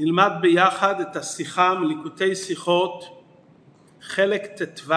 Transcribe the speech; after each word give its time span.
נלמד 0.00 0.32
ביחד 0.40 1.00
את 1.00 1.16
השיחה 1.16 1.74
מליקוטי 1.74 2.34
שיחות, 2.34 3.22
חלק 4.02 4.46
ט"ו, 4.46 4.92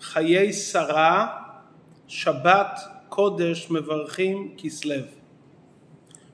חיי 0.00 0.52
שרה, 0.52 1.26
שבת 2.08 2.80
קודש 3.08 3.70
מברכים 3.70 4.54
כסלו. 4.58 5.02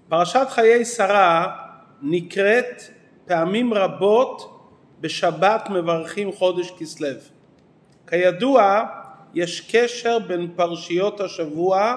פרשת 0.08 0.46
חיי 0.50 0.84
שרה 0.84 1.56
נקראת 2.02 2.82
פעמים 3.26 3.74
רבות 3.74 4.66
בשבת 5.00 5.70
מברכים 5.70 6.32
חודש 6.32 6.70
כסלו. 6.78 7.18
כידוע 8.06 8.84
יש 9.34 9.70
קשר 9.70 10.18
בין 10.18 10.52
פרשיות 10.56 11.20
השבוע 11.20 11.96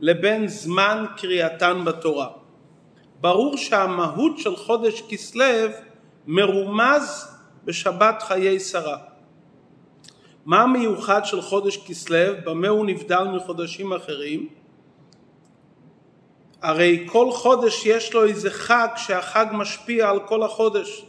לבין 0.00 0.48
זמן 0.48 1.04
קריאתן 1.16 1.84
בתורה. 1.84 2.41
ברור 3.22 3.56
שהמהות 3.56 4.38
של 4.38 4.56
חודש 4.56 5.02
כסלו 5.08 5.44
מרומז 6.26 7.28
בשבת 7.64 8.22
חיי 8.22 8.60
שרה. 8.60 8.98
מה 10.46 10.62
המיוחד 10.62 11.24
של 11.24 11.42
חודש 11.42 11.76
כסלו? 11.76 12.34
במה 12.44 12.68
הוא 12.68 12.86
נבדל 12.86 13.24
מחודשים 13.24 13.92
אחרים? 13.92 14.48
הרי 16.62 17.06
כל 17.06 17.32
חודש 17.32 17.86
יש 17.86 18.14
לו 18.14 18.24
איזה 18.24 18.50
חג 18.50 18.88
שהחג 18.96 19.46
משפיע 19.52 20.10
על 20.10 20.20
כל 20.20 20.42
החודש. 20.42 21.04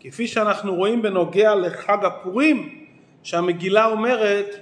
כפי 0.00 0.26
שאנחנו 0.26 0.74
רואים 0.74 1.02
בנוגע 1.02 1.54
לחג 1.54 2.04
הפורים, 2.04 2.84
שהמגילה 3.22 3.86
אומרת 3.86 4.56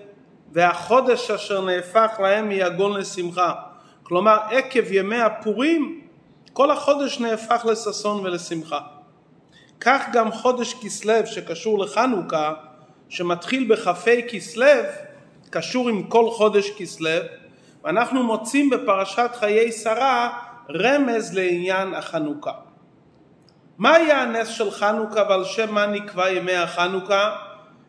והחודש 0.53 1.31
אשר 1.31 1.65
נהפך 1.65 2.11
להם 2.23 2.49
מיגון 2.49 3.01
לשמחה. 3.01 3.53
כלומר 4.03 4.37
עקב 4.51 4.93
ימי 4.93 5.21
הפורים 5.21 6.06
כל 6.57 6.71
החודש 6.71 7.21
נהפך 7.21 7.67
לששון 7.69 8.21
ולשמחה. 8.21 8.79
כך 9.81 10.07
גם 10.13 10.33
חודש 10.33 10.75
כסלו 10.75 11.27
שקשור 11.27 11.79
לחנוכה, 11.79 12.55
שמתחיל 13.09 13.69
בכ"ה 13.69 14.23
כסלו, 14.29 14.67
קשור 15.51 15.89
עם 15.89 16.03
כל 16.03 16.31
חודש 16.31 16.71
כסלו, 16.71 17.11
ואנחנו 17.85 18.23
מוצאים 18.23 18.71
בפרשת 18.71 19.31
חיי 19.35 19.73
שרה 19.73 20.39
רמז 20.71 21.35
לעניין 21.35 21.95
החנוכה. 21.95 22.53
מה 23.79 23.95
היה 23.95 24.23
הנס 24.23 24.49
של 24.49 24.71
חנוכה 24.71 25.23
ועל 25.29 25.45
שם 25.45 25.75
מה 25.75 25.87
נקבע 25.87 26.31
ימי 26.31 26.57
החנוכה? 26.57 27.37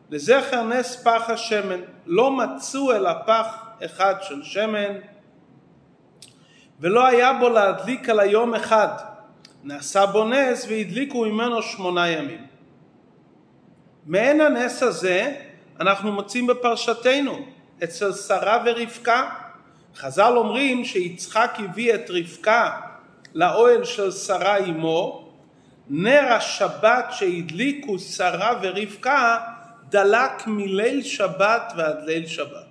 לזכר 0.10 0.64
נס 0.64 1.04
פח 1.04 1.30
השמן. 1.30 1.80
לא 2.06 2.32
מצאו 2.32 2.92
אלא 2.92 3.12
פח 3.26 3.58
אחד 3.86 4.16
של 4.22 4.44
שמן, 4.44 4.94
ולא 6.80 7.08
היה 7.08 7.34
בו 7.34 7.50
להדליק 7.50 8.10
על 8.10 8.20
היום 8.20 8.56
אחד. 8.56 8.88
נעשה 9.64 10.06
בו 10.06 10.24
נס 10.24 10.66
והדליקו 10.70 11.26
ממנו 11.26 11.64
שמונה 11.64 12.08
ימים. 12.08 12.48
מעין 14.06 14.42
הנס 14.42 14.84
הזה 14.84 15.36
אנחנו 15.80 16.12
מוצאים 16.12 16.48
בפרשתנו 16.48 17.40
אצל 17.84 18.14
שרה 18.14 18.64
ורבקה. 18.66 19.30
חז"ל 19.96 20.34
אומרים 20.36 20.86
שיצחק 20.86 21.58
הביא 21.60 21.94
את 21.94 22.10
רבקה 22.10 22.72
לאוהל 23.34 23.84
של 23.84 24.12
שרה 24.12 24.58
אמו, 24.58 25.30
נר 25.90 26.34
השבת 26.34 27.06
שהדליקו 27.12 28.00
שרה 28.00 28.60
ורבקה 28.62 29.38
דלק 29.90 30.48
מליל 30.48 31.04
שבת 31.04 31.74
ועד 31.78 32.04
ליל 32.06 32.28
שבת. 32.28 32.67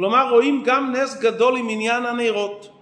כלומר 0.00 0.30
רואים 0.30 0.62
גם 0.64 0.92
נס 0.92 1.20
גדול 1.20 1.56
עם 1.56 1.68
עניין 1.68 2.06
הנרות. 2.06 2.72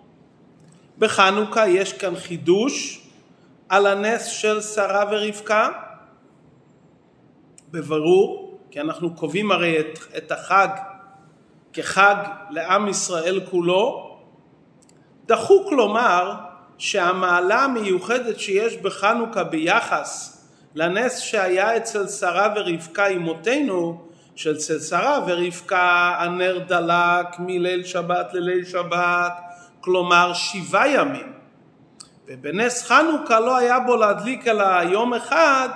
בחנוכה 0.98 1.68
יש 1.68 1.92
כאן 1.92 2.16
חידוש 2.16 3.00
על 3.68 3.86
הנס 3.86 4.26
של 4.26 4.60
שרה 4.60 5.04
ורבקה, 5.10 5.68
בברור, 7.70 8.58
כי 8.70 8.80
אנחנו 8.80 9.14
קובעים 9.14 9.52
הרי 9.52 9.80
את, 9.80 9.98
את 10.16 10.32
החג 10.32 10.68
כחג 11.72 12.16
לעם 12.50 12.88
ישראל 12.88 13.40
כולו, 13.50 14.18
דחוק 15.26 15.72
לומר 15.72 16.34
שהמעלה 16.78 17.64
המיוחדת 17.64 18.40
שיש 18.40 18.76
בחנוכה 18.76 19.44
ביחס 19.44 20.42
לנס 20.74 21.18
שהיה 21.18 21.76
אצל 21.76 22.06
שרה 22.06 22.54
ורבקה 22.56 23.06
אמותינו, 23.08 24.07
שאצל 24.38 24.80
שרה 24.80 25.24
ורבקה 25.26 26.16
הנר 26.18 26.58
דלק 26.58 27.38
מליל 27.38 27.84
שבת 27.84 28.34
לליל 28.34 28.64
שבת, 28.64 29.32
כלומר 29.80 30.32
שבעה 30.34 30.88
ימים. 30.88 31.32
ובנס 32.26 32.82
חנוכה 32.82 33.40
לא 33.40 33.56
היה 33.56 33.80
בו 33.80 33.96
להדליק 33.96 34.48
אלא 34.48 34.64
יום 34.82 35.14
אחד 35.14 35.68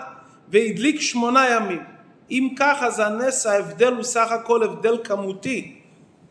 והדליק 0.48 1.00
שמונה 1.00 1.50
ימים. 1.50 1.84
אם 2.30 2.48
כך 2.56 2.78
אז 2.82 3.00
הנס 3.00 3.46
ההבדל 3.46 3.92
הוא 3.92 4.02
סך 4.02 4.30
הכל 4.30 4.62
הבדל 4.62 4.96
כמותי. 5.04 5.80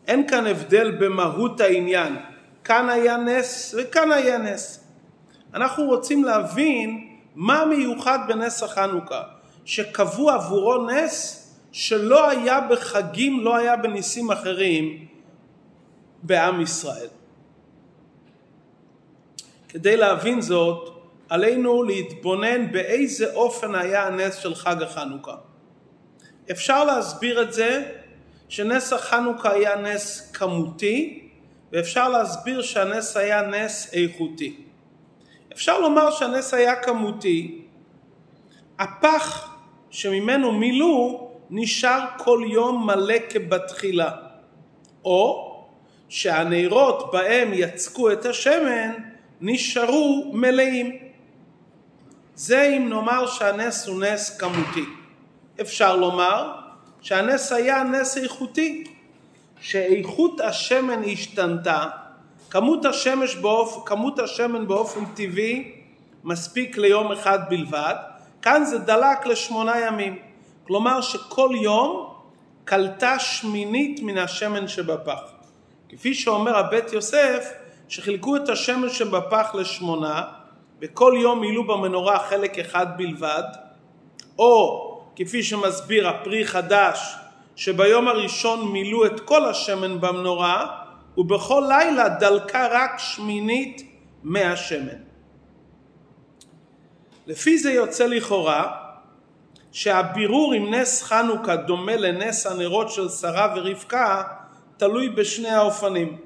אין 0.06 0.28
כאן 0.28 0.46
הבדל 0.46 0.90
במהות 0.90 1.60
העניין. 1.60 2.16
כאן 2.64 2.88
היה 2.88 3.16
נס 3.16 3.74
וכאן 3.78 4.12
היה 4.12 4.38
נס. 4.38 4.84
אנחנו 5.54 5.84
רוצים 5.84 6.24
להבין 6.24 7.08
מה 7.34 7.64
מיוחד 7.64 8.18
בנס 8.28 8.62
החנוכה, 8.62 9.22
שקבעו 9.64 10.30
עבורו 10.30 10.86
נס 10.86 11.41
שלא 11.72 12.30
היה 12.30 12.60
בחגים, 12.60 13.40
לא 13.40 13.56
היה 13.56 13.76
בניסים 13.76 14.30
אחרים 14.30 15.06
בעם 16.22 16.60
ישראל. 16.60 17.08
כדי 19.68 19.96
להבין 19.96 20.40
זאת, 20.40 20.88
עלינו 21.28 21.82
להתבונן 21.82 22.72
באיזה 22.72 23.34
אופן 23.34 23.74
היה 23.74 24.06
הנס 24.06 24.36
של 24.36 24.54
חג 24.54 24.82
החנוכה. 24.82 25.36
אפשר 26.50 26.84
להסביר 26.84 27.42
את 27.42 27.52
זה 27.52 27.92
שנס 28.48 28.92
החנוכה 28.92 29.52
היה 29.52 29.76
נס 29.76 30.30
כמותי 30.32 31.28
ואפשר 31.72 32.08
להסביר 32.08 32.62
שהנס 32.62 33.16
היה 33.16 33.42
נס 33.42 33.94
איכותי. 33.94 34.56
אפשר 35.52 35.80
לומר 35.80 36.10
שהנס 36.10 36.54
היה 36.54 36.76
כמותי, 36.76 37.62
הפח 38.78 39.56
שממנו 39.90 40.52
מילאו 40.52 41.31
נשאר 41.50 42.04
כל 42.18 42.44
יום 42.46 42.86
מלא 42.86 43.18
כבתחילה, 43.30 44.10
או 45.04 45.48
שהנרות 46.08 47.12
בהם 47.12 47.50
יצקו 47.54 48.12
את 48.12 48.26
השמן 48.26 48.92
נשארו 49.40 50.30
מלאים. 50.34 50.96
זה 52.34 52.62
אם 52.62 52.88
נאמר 52.88 53.26
שהנס 53.26 53.86
הוא 53.86 54.04
נס 54.04 54.36
כמותי. 54.38 54.84
אפשר 55.60 55.96
לומר 55.96 56.52
שהנס 57.00 57.52
היה 57.52 57.82
נס 57.82 58.18
איכותי, 58.18 58.84
שאיכות 59.60 60.40
השמן 60.40 61.02
השתנתה, 61.12 61.86
כמות, 62.50 62.84
השמש 62.84 63.36
באופ... 63.36 63.82
כמות 63.86 64.18
השמן 64.18 64.66
באופן 64.66 65.04
טבעי 65.14 65.72
מספיק 66.24 66.76
ליום 66.76 67.12
אחד 67.12 67.38
בלבד, 67.48 67.94
כאן 68.42 68.64
זה 68.64 68.78
דלק 68.78 69.26
לשמונה 69.26 69.80
ימים. 69.80 70.31
כלומר 70.66 71.00
שכל 71.00 71.50
יום 71.54 72.12
קלטה 72.64 73.18
שמינית 73.18 74.00
מן 74.02 74.18
השמן 74.18 74.68
שבפח. 74.68 75.20
כפי 75.88 76.14
שאומר 76.14 76.56
הבית 76.56 76.92
יוסף, 76.92 77.52
שחילקו 77.88 78.36
את 78.36 78.48
השמן 78.48 78.88
שבפח 78.88 79.54
לשמונה, 79.54 80.22
וכל 80.80 81.14
יום 81.20 81.40
מילאו 81.40 81.64
במנורה 81.64 82.18
חלק 82.18 82.58
אחד 82.58 82.86
בלבד, 82.96 83.42
או 84.38 84.88
כפי 85.16 85.42
שמסביר 85.42 86.08
הפרי 86.08 86.46
חדש, 86.46 87.14
שביום 87.56 88.08
הראשון 88.08 88.72
מילאו 88.72 89.06
את 89.06 89.20
כל 89.20 89.44
השמן 89.44 90.00
במנורה, 90.00 90.66
ובכל 91.16 91.62
לילה 91.68 92.08
דלקה 92.08 92.68
רק 92.70 92.98
שמינית 92.98 93.92
מהשמן. 94.22 95.02
לפי 97.26 97.58
זה 97.58 97.72
יוצא 97.72 98.06
לכאורה 98.06 98.81
שהבירור 99.72 100.54
אם 100.54 100.74
נס 100.74 101.02
חנוכה 101.02 101.56
דומה 101.56 101.96
לנס 101.96 102.46
הנרות 102.46 102.90
של 102.90 103.08
שרה 103.08 103.54
ורבקה 103.56 104.22
תלוי 104.76 105.08
בשני 105.08 105.48
האופנים. 105.48 106.18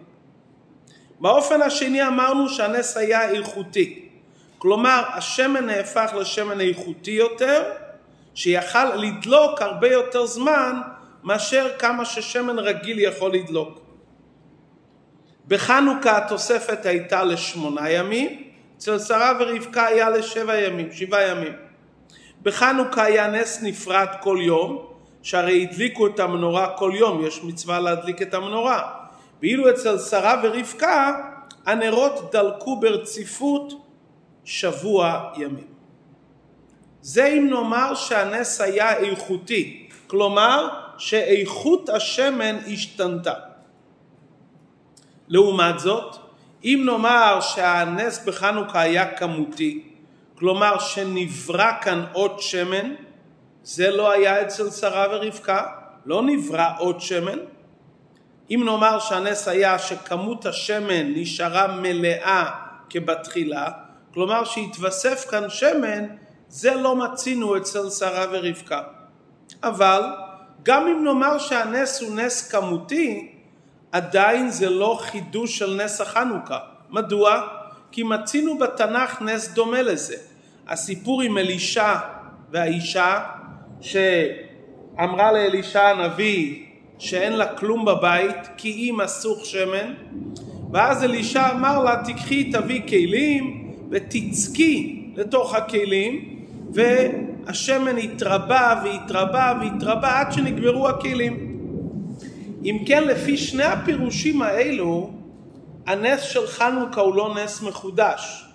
באופן 1.21 1.63
השני 1.63 2.07
אמרנו 2.07 2.49
שהנס 2.49 2.97
היה 2.97 3.31
איכותי, 3.31 4.09
כלומר 4.59 5.03
השמן 5.15 5.67
נהפך 5.67 6.15
לשמן 6.21 6.61
איכותי 6.61 7.11
יותר, 7.11 7.63
שיכל 8.35 8.95
לדלוק 8.95 9.63
הרבה 9.63 9.89
יותר 9.89 10.27
זמן 10.27 10.81
מאשר 11.23 11.69
כמה 11.79 12.05
ששמן 12.05 12.59
רגיל 12.59 12.99
יכול 12.99 13.33
לדלוק. 13.33 13.81
בחנוכה 15.49 16.17
התוספת 16.17 16.87
הייתה 16.87 17.25
לשמונה 17.25 17.91
ימים, 17.91 18.43
אצל 18.77 18.99
שרה 18.99 19.33
ורבקה 19.41 19.87
היה 19.87 20.11
לשבע 20.11 20.61
ימים, 20.61 20.93
שבעה 20.93 21.29
ימים. 21.29 21.66
בחנוכה 22.47 23.05
היה 23.05 23.27
נס 23.27 23.63
נפרד 23.63 24.07
כל 24.21 24.39
יום, 24.41 24.87
שהרי 25.23 25.63
הדליקו 25.63 26.07
את 26.07 26.21
המנורה 26.21 26.77
כל 26.77 26.93
יום, 26.95 27.27
יש 27.27 27.45
מצווה 27.45 27.81
להדליק 27.81 28.23
את 28.23 28.35
המנורה. 28.35 28.93
ואילו 29.43 29.71
אצל 29.71 29.99
שרה 29.99 30.41
ורבקה 30.43 31.23
הנרות 31.67 32.33
דלקו 32.33 32.81
ברציפות 32.81 33.73
שבוע 34.45 35.33
ימים. 35.37 35.67
זה 37.01 37.27
אם 37.27 37.51
נאמר 37.51 37.95
שהנס 37.95 38.61
היה 38.61 38.97
איכותי, 38.97 39.89
כלומר 40.07 40.69
שאיכות 40.99 41.89
השמן 41.89 42.57
השתנתה. 42.73 43.35
לעומת 45.29 45.79
זאת, 45.79 46.17
אם 46.65 46.83
נאמר 46.85 47.41
שהנס 47.41 48.25
בחנוכה 48.25 48.81
היה 48.81 49.15
כמותי, 49.15 49.86
כלומר 50.39 50.79
שנברא 50.79 51.73
כאן 51.83 52.05
עוד 52.13 52.41
שמן, 52.41 52.95
זה 53.63 53.91
לא 53.91 54.11
היה 54.11 54.43
אצל 54.43 54.71
שרה 54.71 55.07
ורבקה, 55.11 55.63
לא 56.07 56.23
נברא 56.23 56.69
עוד 56.79 57.01
שמן. 57.01 57.39
אם 58.51 58.63
נאמר 58.65 58.99
שהנס 58.99 59.49
היה 59.49 59.79
שכמות 59.79 60.47
השמן 60.47 61.13
נשארה 61.15 61.77
מלאה 61.81 62.51
כבתחילה, 62.91 63.71
כלומר 64.15 64.45
שהתווסף 64.45 65.27
כאן 65.31 65.51
שמן, 65.51 66.05
זה 66.49 66.75
לא 66.75 66.97
מצינו 66.97 67.57
אצל 67.57 67.91
שרה 67.91 68.25
ורבקה. 68.31 68.83
אבל 69.63 70.03
גם 70.63 70.87
אם 70.87 71.05
נאמר 71.05 71.39
שהנס 71.39 72.03
הוא 72.03 72.17
נס 72.17 72.51
כמותי, 72.51 73.33
עדיין 73.93 74.51
זה 74.51 74.71
לא 74.71 74.99
חידוש 75.01 75.59
של 75.59 75.75
נס 75.85 76.01
החנוכה. 76.01 76.59
מדוע? 76.91 77.56
כי 77.93 78.03
מצינו 78.03 78.59
בתנ"ך 78.59 79.23
נס 79.23 79.49
דומה 79.49 79.83
לזה. 79.83 80.17
הסיפור 80.69 81.23
עם 81.23 81.39
אלישע 81.39 81.95
והאישה 82.51 83.21
שאמרה 83.81 85.33
לאלישע 85.33 85.89
הנביא 85.89 86.67
שאין 86.99 87.33
לה 87.33 87.47
כלום 87.55 87.85
בבית 87.85 88.37
כי 88.57 88.69
היא 88.69 88.93
מסוך 88.93 89.47
שמן 89.47 89.95
ואז 90.73 91.05
אלישע 91.05 91.51
אמר 91.51 91.85
לה 91.85 92.03
תקחי 92.05 92.45
תביא 92.53 92.81
כלים 92.89 93.73
ותצקי 93.91 95.03
לתוך 95.17 95.55
הכלים 95.55 96.39
והשמן 96.73 97.99
התרבה 97.99 98.83
והתרבה 98.85 99.53
והתרבה 99.61 100.21
עד 100.21 100.33
שנגמרו 100.33 100.89
הכלים 100.89 101.59
אם 102.65 102.79
כן 102.87 103.05
לפי 103.05 103.37
שני 103.37 103.65
הפירושים 103.65 104.43
האלו 104.43 105.11
הנס 105.87 106.23
של 106.23 106.47
חנוכה 106.47 107.01
הוא 107.01 107.15
לא 107.15 107.35
נס 107.35 107.63
מחודש 107.63 108.47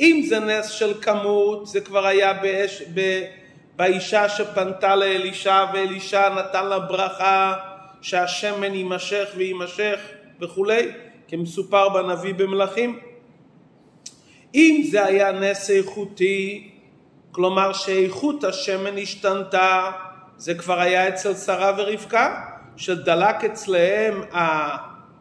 אם 0.00 0.22
זה 0.28 0.40
נס 0.40 0.68
של 0.68 0.94
כמות, 1.00 1.66
זה 1.66 1.80
כבר 1.80 2.06
היה 2.06 2.32
באש, 2.32 2.82
ב, 2.94 3.22
באישה 3.76 4.28
שפנתה 4.28 4.96
לאלישע 4.96 5.64
ואלישע 5.72 6.28
נתן 6.28 6.66
לה 6.66 6.78
ברכה 6.78 7.54
שהשמן 8.00 8.74
יימשך 8.74 9.28
ויימשך 9.36 10.00
וכולי, 10.40 10.88
כמסופר 11.28 11.88
בנביא 11.88 12.34
במלכים. 12.34 12.98
אם 14.54 14.82
זה 14.90 15.04
היה 15.04 15.32
נס 15.32 15.70
איכותי, 15.70 16.70
כלומר 17.32 17.72
שאיכות 17.72 18.44
השמן 18.44 18.98
השתנתה, 18.98 19.90
זה 20.36 20.54
כבר 20.54 20.80
היה 20.80 21.08
אצל 21.08 21.34
שרה 21.34 21.72
ורבקה, 21.76 22.40
שדלק 22.76 23.44
אצלהם 23.44 24.22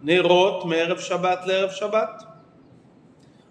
הנרות 0.03 0.65
מערב 0.65 0.99
שבת 0.99 1.39
לערב 1.45 1.71
שבת. 1.71 2.23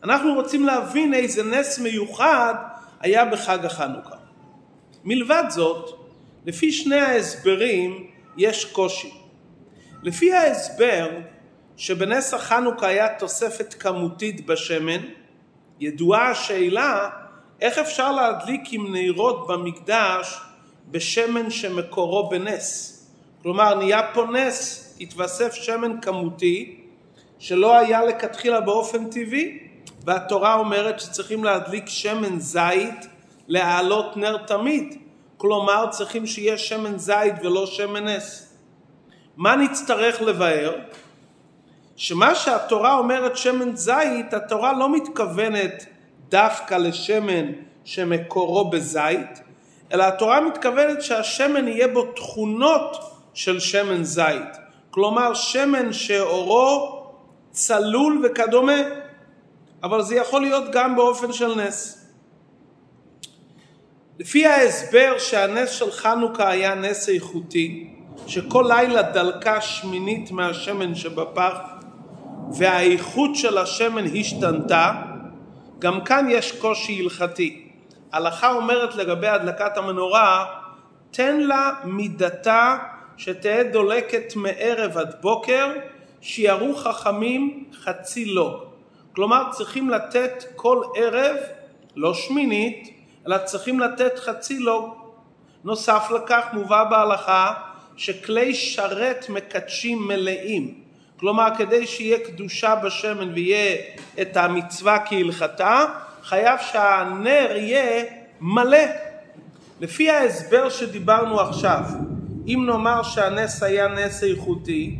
אנחנו 0.05 0.35
רוצים 0.35 0.67
להבין 0.67 1.15
איזה 1.15 1.43
נס 1.43 1.79
מיוחד 1.79 2.55
היה 3.00 3.25
בחג 3.25 3.65
החנוכה. 3.65 4.17
מלבד 5.05 5.45
זאת, 5.49 6.00
לפי 6.47 6.73
שני 6.73 7.00
ההסברים 7.00 8.06
יש 8.37 8.65
קושי. 8.65 9.11
לפי 10.03 10.33
ההסבר 10.33 11.09
שבנס 11.77 12.35
החנוכה 12.35 12.87
היה 12.87 13.19
תוספת 13.19 13.75
כמותית 13.75 14.47
בשמן, 14.47 15.00
ידועה 15.81 16.31
השאלה 16.31 17.09
איך 17.61 17.79
אפשר 17.79 18.12
להדליק 18.12 18.62
עם 18.71 18.97
נרות 18.97 19.47
במקדש 19.47 20.41
בשמן 20.91 21.50
שמקורו 21.50 22.29
בנס. 22.29 22.95
כלומר 23.43 23.75
נהיה 23.75 24.00
פה 24.15 24.25
נס, 24.25 24.88
התווסף 25.00 25.55
שמן 25.55 26.00
כמותי 26.00 26.81
שלא 27.39 27.77
היה 27.77 28.05
לכתחילה 28.05 28.61
באופן 28.61 29.11
טבעי 29.11 29.59
והתורה 30.05 30.55
אומרת 30.55 31.00
שצריכים 31.00 31.45
להדליק 31.45 31.89
שמן 31.89 32.41
זית 32.41 33.06
להעלות 33.49 34.17
נר 34.17 34.37
תמיד, 34.37 34.99
כלומר 35.37 35.87
צריכים 35.91 36.27
שיהיה 36.27 36.59
שמן 36.59 36.99
זית 36.99 37.35
ולא 37.43 37.67
שמן 37.67 38.09
נס. 38.09 38.55
מה 39.37 39.56
נצטרך 39.56 40.23
לבאר? 40.23 40.79
שמה 41.97 42.35
שהתורה 42.35 42.99
אומרת 42.99 43.37
שמן 43.37 43.77
זית, 43.77 44.35
התורה 44.35 44.73
לא 44.73 44.93
מתכוונת 44.93 45.87
דווקא 46.29 46.75
לשמן 46.75 47.53
שמקורו 47.85 48.71
בזית, 48.71 49.43
אלא 49.93 50.05
התורה 50.05 50.41
מתכוונת 50.41 51.03
שהשמן 51.03 51.69
יהיה 51.69 51.89
בו 51.89 52.03
תכונות 52.03 52.97
של 53.35 53.61
שמן 53.61 54.05
זית. 54.05 54.68
כלומר 54.90 55.35
שמן 55.35 55.93
שאורו 55.93 57.02
צלול 57.50 58.23
וכדומה. 58.25 58.82
אבל 59.82 60.02
זה 60.02 60.17
יכול 60.17 60.40
להיות 60.40 60.64
גם 60.73 60.96
באופן 60.96 61.32
של 61.32 61.55
נס. 61.55 62.06
לפי 64.19 64.46
ההסבר 64.46 65.19
שהנס 65.19 65.70
של 65.70 65.90
חנוכה 65.90 66.49
היה 66.49 66.75
נס 66.75 67.08
איכותי, 67.08 67.90
שכל 68.26 68.64
לילה 68.69 69.02
דלקה 69.02 69.61
שמינית 69.61 70.31
מהשמן 70.31 70.94
שבפח 70.94 71.58
והאיכות 72.52 73.37
של 73.37 73.58
השמן 73.58 74.05
השתנתה, 74.17 74.93
גם 75.79 76.05
כאן 76.05 76.26
יש 76.31 76.52
קושי 76.52 77.00
הלכתי. 77.00 77.69
הלכה 78.12 78.52
אומרת 78.52 78.94
לגבי 78.94 79.26
הדלקת 79.26 79.76
המנורה, 79.76 80.46
תן 81.11 81.40
לה 81.40 81.70
מידתה 81.85 82.76
שתהא 83.19 83.62
דולקת 83.62 84.32
מערב 84.37 84.99
עד 84.99 85.15
בוקר, 85.20 85.73
שירו 86.20 86.75
חכמים 86.75 87.65
חצי 87.82 88.25
לוג. 88.25 88.55
כלומר 89.15 89.44
צריכים 89.50 89.91
לתת 89.91 90.44
כל 90.56 90.82
ערב, 90.97 91.37
לא 91.97 92.15
שמינית, 92.15 92.91
אלא 93.26 93.38
צריכים 93.38 93.81
לתת 93.81 94.19
חצי 94.19 94.59
לוג. 94.59 94.94
נוסף 95.65 96.11
לכך 96.11 96.44
מובא 96.53 96.85
בהלכה 96.85 97.55
שכלי 97.97 98.55
שרת 98.55 99.26
מקדשים 99.29 99.99
מלאים. 100.09 100.75
כלומר 101.21 101.49
כדי 101.59 101.87
שיהיה 101.87 102.19
קדושה 102.19 102.75
בשמן 102.75 103.32
ויהיה 103.35 103.76
את 104.21 104.37
המצווה 104.37 104.99
כהלכתה, 105.06 105.85
חייב 106.23 106.59
שהנר 106.73 107.49
יהיה 107.57 108.04
מלא. 108.40 108.87
לפי 109.81 110.11
ההסבר 110.11 110.69
שדיברנו 110.71 111.40
עכשיו, 111.40 111.83
אם 112.49 112.62
נאמר 112.67 113.02
שהנס 113.02 113.62
היה 113.62 113.88
נס 113.88 114.25
איכותי, 114.25 114.97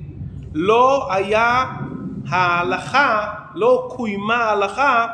לא 0.55 1.13
היה 1.13 1.65
ההלכה 2.29 3.35
לא 3.55 3.89
קוימה 3.91 4.37
ההלכה 4.37 5.07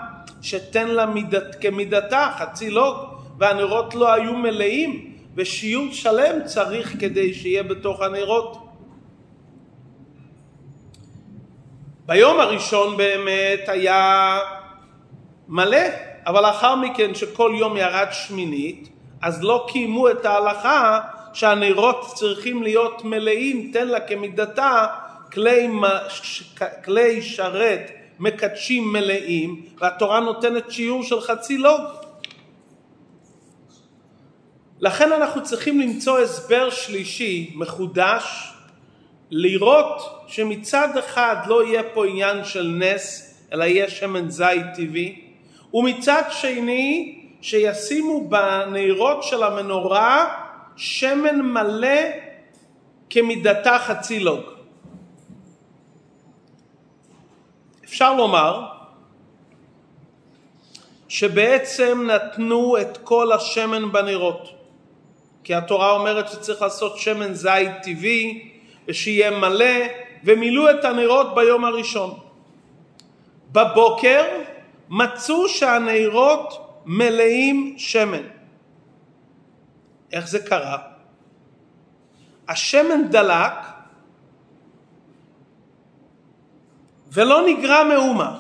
שתן 0.43 0.89
לה 0.89 1.07
מידת, 1.07 1.57
כמידתה, 1.61 2.31
חצי 2.39 2.71
לוג, 2.71 2.97
והנרות 3.39 3.95
לא 3.95 4.13
היו 4.13 4.35
מלאים, 4.35 5.15
ושיעור 5.35 5.93
שלם 5.93 6.45
צריך 6.45 7.01
כדי 7.01 7.35
שיהיה 7.35 7.63
בתוך 7.63 8.03
הנרות. 8.03 8.59
ביום 12.07 12.41
הראשון 12.41 12.97
באמת 12.97 13.69
היה 13.69 14.39
מלא, 15.49 15.87
אבל 16.27 16.43
לאחר 16.43 16.75
מכן 16.77 17.15
שכל 17.15 17.53
יום 17.59 17.77
ירד 17.77 18.09
שמינית, 18.11 18.89
אז 19.23 19.43
לא 19.43 19.67
קיימו 19.69 20.11
את 20.11 20.25
ההלכה 20.25 21.01
שהנרות 21.35 22.07
צריכים 22.15 22.63
להיות 22.63 23.05
מלאים, 23.05 23.71
תן 23.73 23.89
לה 23.89 24.01
כמידתה, 24.01 24.87
כלי, 25.33 25.69
כלי 26.85 27.23
שרת 27.23 27.91
מקדשים 28.19 28.93
מלאים, 28.93 29.65
והתורה 29.79 30.21
נותנת 30.21 30.71
שיעור 30.71 31.03
של 31.03 31.21
חצי 31.21 31.59
לוג. 31.59 31.81
לכן 34.81 35.13
אנחנו 35.13 35.43
צריכים 35.43 35.81
למצוא 35.81 36.19
הסבר 36.19 36.71
שלישי, 36.71 37.53
מחודש, 37.55 38.53
לראות 39.31 40.25
שמצד 40.27 40.89
אחד 40.99 41.37
לא 41.47 41.65
יהיה 41.67 41.83
פה 41.95 42.07
עניין 42.07 42.45
של 42.45 42.67
נס, 42.67 43.35
אלא 43.53 43.65
יהיה 43.65 43.91
שמן 43.91 44.31
זית 44.31 44.67
טבעי, 44.77 45.21
ומצד 45.75 46.23
שני 46.31 47.19
שישימו 47.41 48.29
בנרות 48.29 49.23
של 49.23 49.43
המנורה 49.43 50.44
שמן 50.77 51.41
מלא 51.41 52.01
כמידתה 53.11 53.79
חצי 53.79 54.21
לוג. 54.21 54.41
אפשר 57.85 58.15
לומר 58.15 58.67
שבעצם 61.09 62.07
נתנו 62.07 62.77
את 62.81 62.99
כל 63.05 63.33
השמן 63.33 63.93
בנרות. 63.93 64.51
כי 65.45 65.55
התורה 65.55 65.91
אומרת 65.91 66.29
שצריך 66.29 66.63
לעשות 66.63 66.99
שמן 66.99 67.35
זית 67.35 67.71
טבעי 67.83 68.51
ושיהיה 68.89 69.31
מלא 69.31 69.75
ומילאו 70.25 70.71
את 70.71 70.85
הנרות 70.85 71.35
ביום 71.35 71.65
הראשון. 71.65 72.19
בבוקר 73.53 74.25
מצאו 74.91 75.49
שהנרות 75.49 76.81
מלאים 76.87 77.75
שמן. 77.79 78.23
איך 80.15 80.29
זה 80.29 80.39
קרה? 80.39 80.79
השמן 82.49 83.09
דלק 83.11 83.53
ולא 87.13 87.47
נגרע 87.47 87.85
מאומה. 87.85 88.39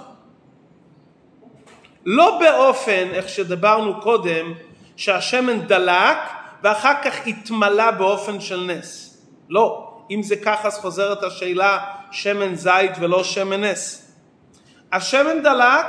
לא 2.04 2.38
באופן, 2.40 3.08
איך 3.12 3.28
שדיברנו 3.28 4.00
קודם, 4.00 4.54
שהשמן 4.96 5.66
דלק 5.66 6.18
ואחר 6.62 7.02
כך 7.04 7.26
התמלא 7.26 7.90
באופן 7.90 8.40
של 8.40 8.60
נס. 8.60 9.18
לא. 9.48 9.90
אם 10.10 10.22
זה 10.22 10.36
ככה 10.36 10.68
אז 10.68 10.78
חוזרת 10.78 11.22
השאלה 11.22 11.84
שמן 12.10 12.54
זית 12.54 12.92
ולא 13.00 13.24
שמן 13.24 13.64
נס. 13.64 14.12
השמן 14.92 15.42
דלק 15.42 15.86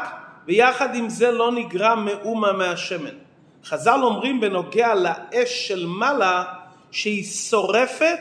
ויחד 0.48 0.96
עם 0.96 1.10
זה 1.10 1.32
לא 1.32 1.52
נגרע 1.52 1.96
מאומה 1.96 2.52
מהשמן. 2.52 3.25
חז"ל 3.66 4.00
אומרים 4.04 4.42
בנוגע 4.42 4.96
לאש 4.96 5.68
של 5.68 5.86
מעלה 5.86 6.44
שהיא 6.92 7.24
שורפת 7.24 8.20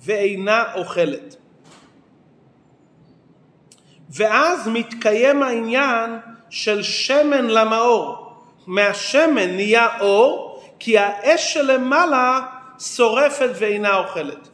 ואינה 0.00 0.74
אוכלת. 0.74 1.36
ואז 4.10 4.68
מתקיים 4.68 5.42
העניין 5.42 6.18
של 6.50 6.82
שמן 6.82 7.46
למאור. 7.46 8.32
מהשמן 8.66 9.56
נהיה 9.56 10.00
אור, 10.00 10.62
כי 10.78 10.98
האש 10.98 11.54
שלמעלה 11.54 12.40
שורפת 12.78 13.50
ואינה 13.54 13.96
אוכלת. 13.96 14.48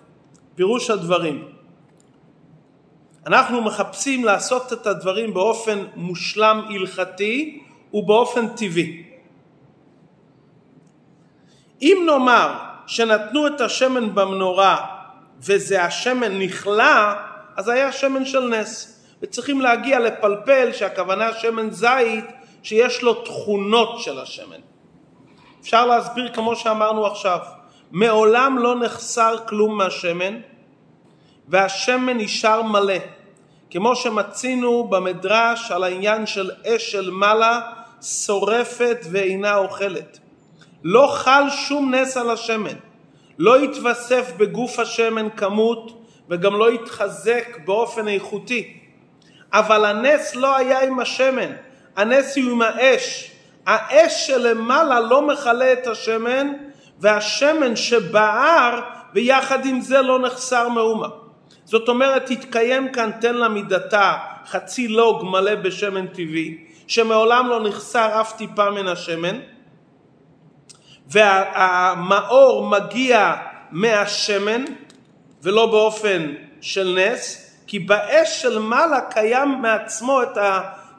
פירוש 0.55 0.91
הדברים. 0.91 1.49
אנחנו 3.27 3.63
מחפשים 3.63 4.25
לעשות 4.25 4.73
את 4.73 4.87
הדברים 4.87 5.35
באופן 5.35 5.85
מושלם 5.97 6.61
הלכתי 6.69 7.63
ובאופן 7.95 8.49
טבעי. 8.49 9.03
אם 11.83 12.03
נאמר 12.07 12.53
שנתנו 12.87 13.47
את 13.47 13.61
השמן 13.61 14.15
במנורה 14.15 14.87
וזה 15.41 15.85
השמן 15.85 16.39
נכלה, 16.39 17.15
אז 17.57 17.69
היה 17.69 17.93
שמן 17.93 18.25
של 18.25 18.41
נס. 18.41 18.95
וצריכים 19.23 19.61
להגיע 19.61 20.01
לפלפל 20.01 20.73
שהכוונה 20.73 21.33
שמן 21.33 21.71
זית 21.71 22.25
שיש 22.63 23.03
לו 23.03 23.15
תכונות 23.15 24.01
של 24.01 24.19
השמן. 24.19 24.61
אפשר 25.61 25.87
להסביר 25.87 26.33
כמו 26.35 26.57
שאמרנו 26.57 27.07
עכשיו. 27.07 27.39
מעולם 27.91 28.59
לא 28.59 28.81
נחסר 28.81 29.37
כלום 29.49 29.79
מהשמן 29.79 30.41
והשמן 31.49 32.17
נשאר 32.17 32.63
מלא. 32.63 32.99
כמו 33.71 33.97
שמצינו 33.97 34.85
במדרש 34.85 35.71
על 35.71 35.85
העניין 35.85 36.27
של 36.27 36.51
אש 36.67 36.93
של 36.93 37.11
מעלה 37.11 37.61
שורפת 38.03 38.99
ואינה 39.11 39.57
אוכלת. 39.57 40.19
לא 40.85 41.07
חל 41.15 41.43
שום 41.51 41.95
נס 41.95 42.17
על 42.17 42.31
השמן. 42.31 42.77
לא 43.39 43.57
התווסף 43.57 44.33
בגוף 44.37 44.79
השמן 44.79 45.29
כמות 45.37 46.05
וגם 46.29 46.57
לא 46.57 46.69
התחזק 46.69 47.59
באופן 47.65 48.09
איכותי. 48.09 48.75
אבל 49.53 49.85
הנס 49.85 50.35
לא 50.35 50.57
היה 50.57 50.83
עם 50.83 51.01
השמן, 51.01 51.53
הנס 51.97 52.37
הוא 52.37 52.51
עם 52.51 52.63
האש. 52.63 53.31
האש 53.67 54.27
שלמעלה 54.27 55.01
לא 55.01 55.27
מכלה 55.27 55.73
את 55.73 55.87
השמן 55.87 56.53
והשמן 57.01 57.77
שבער 57.77 58.81
ויחד 59.15 59.67
עם 59.67 59.81
זה 59.81 60.03
לא 60.03 60.19
נחסר 60.19 60.69
מאומה. 60.69 61.09
זאת 61.65 61.89
אומרת 61.89 62.27
תתקיים 62.27 62.93
כאן 62.93 63.11
תן 63.21 63.35
לה 63.35 63.49
מידתה 63.49 64.17
חצי 64.47 64.89
לוג 64.89 65.25
מלא 65.25 65.55
בשמן 65.55 66.07
טבעי 66.07 66.59
שמעולם 66.87 67.49
לא 67.49 67.69
נחסר 67.69 68.21
אף 68.21 68.33
טיפה 68.37 68.71
מן 68.71 68.89
השמן 68.89 69.39
והמאור 71.09 72.69
מגיע 72.69 73.35
מהשמן 73.71 74.65
ולא 75.43 75.67
באופן 75.67 76.35
של 76.61 76.99
נס 76.99 77.51
כי 77.67 77.79
באש 77.79 78.43
של 78.43 78.59
מעלה 78.59 79.01
קיים 79.01 79.63
מעצמו 79.63 80.23
את 80.23 80.39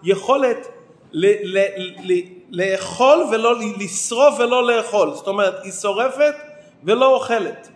היכולת 0.03 0.67
ל- 1.11 1.57
ל- 1.57 2.11
ל- 2.11 2.21
לאכול 2.51 3.23
ולא 3.31 3.59
לשרוף 3.59 4.39
ולא 4.39 4.67
לאכול 4.67 5.13
זאת 5.13 5.27
אומרת 5.27 5.63
היא 5.63 5.71
שורפת 5.71 6.35
ולא 6.83 7.15
אוכלת 7.15 7.69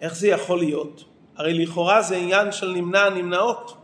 איך 0.00 0.14
זה 0.14 0.28
יכול 0.28 0.58
להיות? 0.58 1.04
הרי 1.36 1.54
לכאורה 1.54 2.02
זה 2.02 2.16
עניין 2.16 2.52
של 2.52 2.70
נמנע 2.70 3.08
נמנעות. 3.08 3.76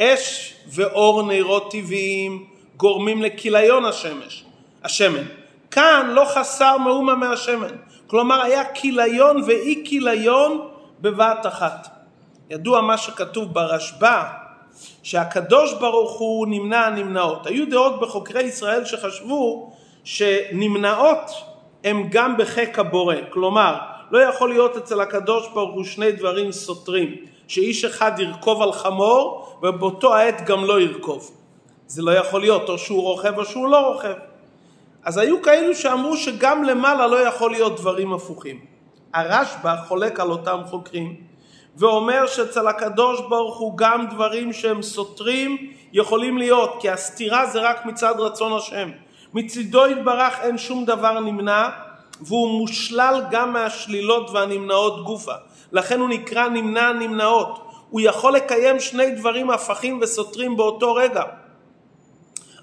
אש 0.00 0.54
ואור 0.66 1.22
נרות 1.22 1.70
טבעיים 1.70 2.46
גורמים 2.76 3.22
לכיליון 3.22 3.84
השמש, 3.84 4.44
השמן. 4.84 5.24
כאן 5.70 6.10
לא 6.14 6.24
חסר 6.34 6.78
מאומה 6.78 7.14
מהשמן. 7.14 7.76
כלומר 8.06 8.42
היה 8.42 8.64
כיליון 8.64 9.42
ואי 9.46 9.82
כיליון 9.86 10.68
בבת 11.00 11.46
אחת. 11.46 11.88
ידוע 12.50 12.80
מה 12.80 12.98
שכתוב 12.98 13.54
ברשב"א, 13.54 14.22
שהקדוש 15.02 15.74
ברוך 15.74 16.18
הוא 16.18 16.46
נמנע 16.46 16.86
הנמנעות. 16.86 17.46
היו 17.46 17.70
דעות 17.70 18.00
בחוקרי 18.00 18.42
ישראל 18.42 18.84
שחשבו 18.84 19.72
שנמנעות 20.04 21.30
הם 21.84 22.08
גם 22.10 22.36
בחיק 22.36 22.78
הבורא. 22.78 23.14
כלומר, 23.30 23.76
לא 24.10 24.18
יכול 24.18 24.50
להיות 24.50 24.76
אצל 24.76 25.00
הקדוש 25.00 25.48
ברוך 25.48 25.74
הוא 25.74 25.84
שני 25.84 26.12
דברים 26.12 26.52
סותרים, 26.52 27.16
שאיש 27.48 27.84
אחד 27.84 28.12
ירכוב 28.18 28.62
על 28.62 28.72
חמור 28.72 29.56
ובאותו 29.62 30.14
העת 30.14 30.46
גם 30.46 30.64
לא 30.64 30.80
ירכוב. 30.80 31.30
זה 31.86 32.02
לא 32.02 32.10
יכול 32.10 32.40
להיות, 32.40 32.68
או 32.68 32.78
שהוא 32.78 33.02
רוכב 33.02 33.38
או 33.38 33.44
שהוא 33.44 33.68
לא 33.68 33.92
רוכב. 33.92 34.14
אז 35.08 35.16
היו 35.16 35.42
כאלו 35.42 35.74
שאמרו 35.74 36.16
שגם 36.16 36.64
למעלה 36.64 37.06
לא 37.06 37.16
יכול 37.16 37.50
להיות 37.50 37.76
דברים 37.76 38.12
הפוכים. 38.12 38.60
הרשב"א 39.14 39.76
חולק 39.88 40.20
על 40.20 40.30
אותם 40.30 40.58
חוקרים 40.66 41.16
ואומר 41.76 42.26
שאצל 42.26 42.68
הקדוש 42.68 43.20
ברוך 43.20 43.58
הוא 43.58 43.78
גם 43.78 44.06
דברים 44.06 44.52
שהם 44.52 44.82
סותרים 44.82 45.72
יכולים 45.92 46.38
להיות 46.38 46.76
כי 46.80 46.90
הסתירה 46.90 47.46
זה 47.46 47.60
רק 47.60 47.86
מצד 47.86 48.14
רצון 48.18 48.52
השם. 48.52 48.90
מצידו 49.34 49.86
יתברך 49.86 50.40
אין 50.40 50.58
שום 50.58 50.84
דבר 50.84 51.20
נמנע 51.20 51.68
והוא 52.20 52.58
מושלל 52.60 53.22
גם 53.30 53.52
מהשלילות 53.52 54.30
והנמנעות 54.30 55.04
גופה. 55.04 55.34
לכן 55.72 56.00
הוא 56.00 56.08
נקרא 56.08 56.48
נמנע 56.48 56.92
נמנעות. 56.92 57.58
הוא 57.90 58.00
יכול 58.00 58.32
לקיים 58.32 58.80
שני 58.80 59.10
דברים 59.10 59.50
הפכים 59.50 59.98
וסותרים 60.02 60.56
באותו 60.56 60.94
רגע. 60.94 61.22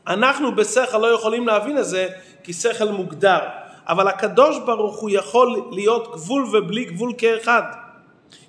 אנחנו 0.07 0.55
בשכל 0.55 0.97
לא 0.97 1.07
יכולים 1.07 1.47
להבין 1.47 1.77
את 1.77 1.85
זה 1.85 2.07
כי 2.45 2.53
שכל 2.53 2.87
מוגדר. 2.87 3.39
אבל 3.87 4.07
הקדוש 4.07 4.57
ברוך 4.65 4.99
הוא 4.99 5.09
יכול 5.09 5.61
להיות 5.71 6.11
גבול 6.13 6.43
ובלי 6.43 6.85
גבול 6.85 7.13
כאחד. 7.17 7.63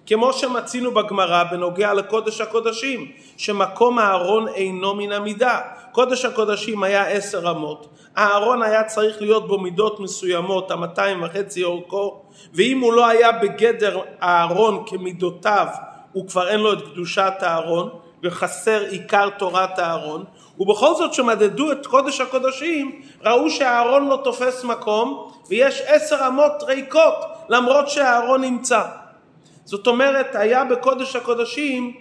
כמו 0.07 0.33
שמצינו 0.33 0.95
בגמרא 0.95 1.45
בנוגע 1.45 1.95
לקודש 1.95 2.41
הקודשים, 2.41 3.12
שמקום 3.37 3.99
הארון 3.99 4.49
אינו 4.49 4.95
מן 4.95 5.12
המידה. 5.12 5.61
קודש 5.93 6.25
הקודשים 6.25 6.83
היה 6.83 7.07
עשר 7.07 7.50
אמות, 7.50 7.88
הארון 8.17 8.62
היה 8.62 8.85
צריך 8.85 9.21
להיות 9.21 9.49
בו 9.49 9.59
מידות 9.59 10.00
מסוימות, 10.00 10.71
המאתיים 10.71 11.23
וחצי 11.23 11.65
אורכו, 11.65 12.23
ואם 12.55 12.81
הוא 12.81 12.93
לא 12.93 13.07
היה 13.07 13.33
בגדר 13.33 14.00
הארון 14.21 14.85
כמידותיו, 14.87 15.67
הוא 16.12 16.29
כבר 16.29 16.49
אין 16.49 16.61
לו 16.61 16.73
את 16.73 16.79
קדושת 16.93 17.33
הארון, 17.41 17.88
וחסר 18.23 18.83
עיקר 18.91 19.29
תורת 19.38 19.79
הארון, 19.79 20.25
ובכל 20.59 20.95
זאת 20.95 21.15
שמדדו 21.15 21.73
את 21.73 21.87
קודש 21.87 22.21
הקודשים, 22.21 23.03
ראו 23.23 23.51
שהארון 23.51 24.09
לא 24.09 24.21
תופס 24.25 24.65
מקום, 24.65 25.31
ויש 25.49 25.83
עשר 25.87 26.27
אמות 26.27 26.63
ריקות, 26.63 27.15
למרות 27.49 27.89
שהארון 27.89 28.41
נמצא. 28.41 28.83
זאת 29.65 29.87
אומרת, 29.87 30.35
היה 30.35 30.65
בקודש 30.65 31.17
הקודשים 31.17 31.93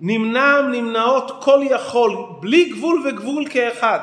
נמנע 0.00 0.60
נמנעות 0.60 1.32
כל 1.40 1.60
יכול, 1.62 2.16
בלי 2.40 2.64
גבול 2.64 3.02
וגבול 3.06 3.44
כאחד. 3.50 3.98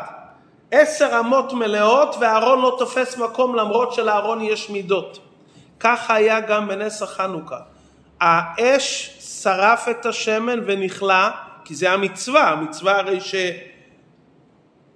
עשר 0.72 1.20
אמות 1.20 1.54
מלאות 1.54 2.16
והארון 2.20 2.62
לא 2.62 2.75
תופס 2.80 3.18
מקום 3.18 3.56
למרות 3.56 3.94
שלארון 3.94 4.42
יש 4.42 4.70
מידות. 4.70 5.20
ככה 5.80 6.14
היה 6.14 6.40
גם 6.40 6.68
בנס 6.68 7.02
החנוכה. 7.02 7.58
האש 8.22 9.18
שרף 9.20 9.90
את 9.90 10.06
השמן 10.06 10.60
ונכלה, 10.66 11.32
כי 11.65 11.75
זה 11.75 11.91
המצווה, 11.91 12.50
המצווה 12.50 13.00
הרי 13.00 13.19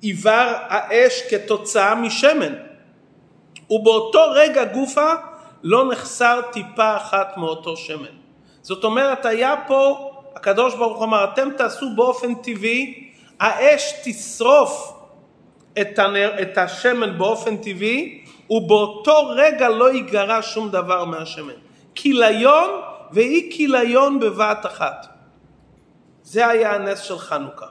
שעיוור 0.02 0.52
האש 0.68 1.22
כתוצאה 1.30 1.96
משמן. 1.96 2.54
ובאותו 3.70 4.32
רגע 4.32 4.64
גופה 4.66 5.14
לא 5.64 5.92
נחסר 5.92 6.42
טיפה 6.52 6.98
אחת 6.98 7.38
מאותו 7.38 7.78
שמן. 7.78 8.16
זאת 8.62 8.84
אומרת, 8.84 9.26
היה 9.26 9.56
פה, 9.68 10.12
הקדוש 10.36 10.76
ברוך 10.76 11.04
אמר, 11.04 11.24
אתם 11.24 11.50
תעשו 11.58 11.96
באופן 11.96 12.36
טבעי, 12.36 13.10
האש 13.40 13.94
תשרוף 14.04 14.94
את, 15.82 16.00
הנר, 16.00 16.42
את 16.42 16.58
השמן 16.58 17.18
באופן 17.18 17.58
טבעי, 17.58 18.24
ובאותו 18.50 19.28
רגע 19.28 19.70
לא 19.70 19.94
ייגרע 19.94 20.40
שום 20.42 20.70
דבר 20.70 21.06
מהשמן. 21.06 21.54
כיליון 21.96 22.70
ואי 23.12 23.50
כיליון 23.54 24.20
בבת 24.20 24.66
אחת. 24.66 25.19
זה 26.30 26.48
היה 26.48 26.76
הנס 26.76 27.00
של 27.00 27.18
חנוכה. 27.18 27.66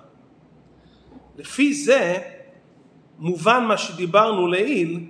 לפי 1.37 1.75
זה 1.75 2.19
מובן 3.19 3.65
מה 3.65 3.79
שדיברנו 3.79 4.47
לעיל, 4.47 5.00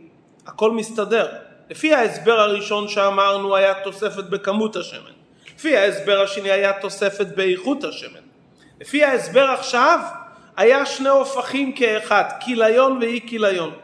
הכל 0.46 0.70
מסתדר. 0.70 1.28
לפי 1.70 1.94
ההסבר 1.94 2.40
הראשון 2.40 2.88
שאמרנו 2.88 3.56
היה 3.56 3.74
תוספת 3.84 4.24
בכמות 4.24 4.76
השמן. 4.76 5.10
לפי 5.56 5.76
ההסבר 5.76 6.20
השני 6.20 6.50
היה 6.50 6.72
תוספת 6.80 7.26
באיכות 7.26 7.84
השמן. 7.84 8.20
לפי 8.80 9.04
ההסבר 9.04 9.50
עכשיו 9.50 10.00
היה 10.56 10.86
שני 10.86 11.08
הופכים 11.08 11.72
כאחד, 11.72 12.24
כיליון 12.40 12.98
ואי 13.00 13.20
כיליון. 13.26 13.74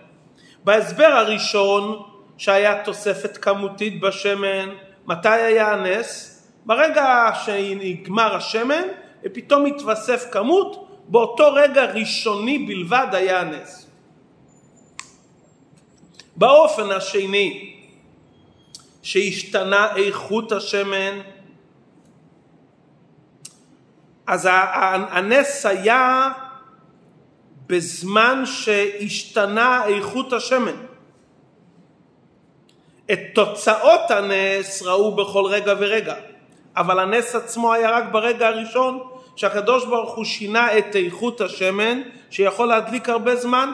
בהסבר 0.64 1.12
הראשון 1.12 2.02
שהיה 2.38 2.84
תוספת 2.84 3.36
כמותית 3.36 4.00
בשמן, 4.00 4.68
מתי 5.06 5.28
היה 5.28 5.72
הנס? 5.72 6.30
ברגע 6.66 7.30
שנגמר 7.44 8.34
השמן 8.34 8.82
ופתאום 9.24 9.66
התווסף 9.66 10.26
כמות, 10.32 10.88
באותו 11.08 11.52
רגע 11.54 11.84
ראשוני 11.84 12.58
בלבד 12.58 13.06
היה 13.12 13.40
הנס. 13.40 13.86
באופן 16.36 16.90
השני 16.90 17.74
שהשתנה 19.02 19.96
איכות 19.96 20.52
השמן, 20.52 21.20
אז 24.26 24.48
הנס 25.10 25.66
היה 25.66 26.32
בזמן 27.66 28.42
שהשתנה 28.46 29.86
איכות 29.86 30.32
השמן. 30.32 30.76
את 33.12 33.18
תוצאות 33.34 34.10
הנס 34.10 34.82
ראו 34.82 35.14
בכל 35.14 35.44
רגע 35.46 35.74
ורגע, 35.78 36.14
אבל 36.76 36.98
הנס 36.98 37.34
עצמו 37.34 37.72
היה 37.72 37.90
רק 37.90 38.04
ברגע 38.12 38.48
הראשון 38.48 39.13
שהקדוש 39.36 39.84
ברוך 39.84 40.14
הוא 40.14 40.24
שינה 40.24 40.78
את 40.78 40.96
איכות 40.96 41.40
השמן 41.40 42.00
שיכול 42.30 42.68
להדליק 42.68 43.08
הרבה 43.08 43.36
זמן. 43.36 43.72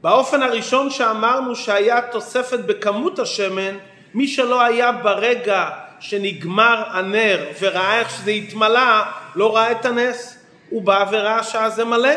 באופן 0.00 0.42
הראשון 0.42 0.90
שאמרנו 0.90 1.56
שהיה 1.56 2.00
תוספת 2.00 2.58
בכמות 2.58 3.18
השמן, 3.18 3.78
מי 4.14 4.28
שלא 4.28 4.62
היה 4.62 4.92
ברגע 4.92 5.70
שנגמר 6.00 6.84
הנר 6.90 7.46
וראה 7.60 7.98
איך 7.98 8.10
שזה 8.10 8.30
התמלא, 8.30 9.02
לא 9.34 9.56
ראה 9.56 9.70
את 9.70 9.84
הנס. 9.84 10.38
הוא 10.70 10.82
בא 10.82 11.04
וראה 11.10 11.42
שזה 11.42 11.84
מלא. 11.84 12.14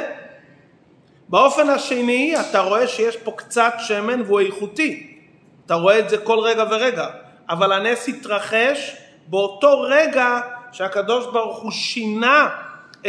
באופן 1.30 1.70
השני, 1.70 2.34
אתה 2.40 2.60
רואה 2.60 2.88
שיש 2.88 3.18
פה 3.18 3.32
קצת 3.32 3.74
שמן 3.80 4.22
והוא 4.22 4.40
איכותי. 4.40 5.18
אתה 5.66 5.74
רואה 5.74 6.00
את 6.00 6.10
זה 6.10 6.18
כל 6.18 6.40
רגע 6.40 6.64
ורגע. 6.72 7.08
אבל 7.50 7.72
הנס 7.72 8.10
התרחש 8.10 8.96
באותו 9.28 9.82
רגע 9.82 10.40
שהקדוש 10.72 11.26
ברוך 11.26 11.58
הוא 11.58 11.72
שינה 11.72 12.50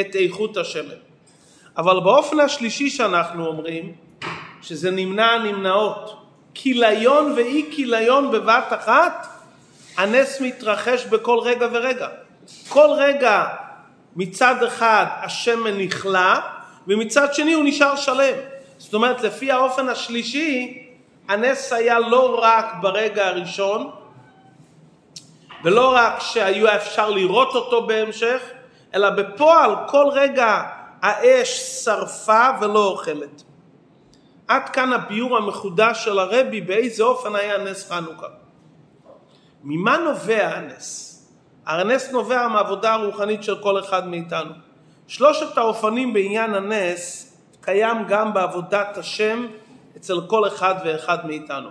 את 0.00 0.14
איכות 0.14 0.56
השמן. 0.56 0.94
אבל 1.76 2.00
באופן 2.00 2.40
השלישי 2.40 2.90
שאנחנו 2.90 3.46
אומרים, 3.46 3.92
שזה 4.62 4.90
נמנע 4.90 5.38
נמנעות, 5.38 6.22
כיליון 6.54 7.32
ואי 7.36 7.64
כיליון 7.70 8.30
בבת 8.30 8.72
אחת, 8.72 9.26
הנס 9.96 10.40
מתרחש 10.40 11.04
בכל 11.04 11.38
רגע 11.42 11.68
ורגע. 11.72 12.08
כל 12.68 12.88
רגע 12.96 13.46
מצד 14.16 14.62
אחד 14.62 15.04
השמן 15.22 15.78
נכלא, 15.78 16.38
ומצד 16.88 17.34
שני 17.34 17.52
הוא 17.52 17.64
נשאר 17.64 17.96
שלם. 17.96 18.34
זאת 18.78 18.94
אומרת, 18.94 19.22
לפי 19.22 19.52
האופן 19.52 19.88
השלישי, 19.88 20.82
הנס 21.28 21.72
היה 21.72 21.98
לא 21.98 22.38
רק 22.42 22.74
ברגע 22.80 23.26
הראשון, 23.26 23.90
ולא 25.64 25.94
רק 25.94 26.20
שהיה 26.20 26.76
אפשר 26.76 27.10
לראות 27.10 27.54
אותו 27.54 27.86
בהמשך, 27.86 28.42
אלא 28.94 29.10
בפועל 29.10 29.70
כל 29.86 30.06
רגע 30.12 30.62
האש 31.02 31.60
שרפה 31.84 32.48
ולא 32.60 32.84
אוכלת. 32.84 33.42
עד 34.48 34.68
כאן 34.68 34.92
הביור 34.92 35.36
המחודש 35.36 36.04
של 36.04 36.18
הרבי 36.18 36.60
באיזה 36.60 37.02
אופן 37.02 37.36
היה 37.36 37.58
נס 37.58 37.90
חנוכה. 37.90 38.26
ממה 39.62 39.96
נובע 39.96 40.48
הנס? 40.48 41.08
הנס 41.66 42.10
נובע 42.10 42.48
מהעבודה 42.48 42.92
הרוחנית 42.92 43.42
של 43.42 43.62
כל 43.62 43.80
אחד 43.80 44.08
מאיתנו. 44.08 44.50
שלושת 45.06 45.58
האופנים 45.58 46.12
בעניין 46.12 46.54
הנס 46.54 47.32
קיים 47.60 47.96
גם 48.08 48.34
בעבודת 48.34 48.98
השם 48.98 49.46
אצל 49.96 50.20
כל 50.26 50.48
אחד 50.48 50.74
ואחד 50.84 51.26
מאיתנו. 51.26 51.68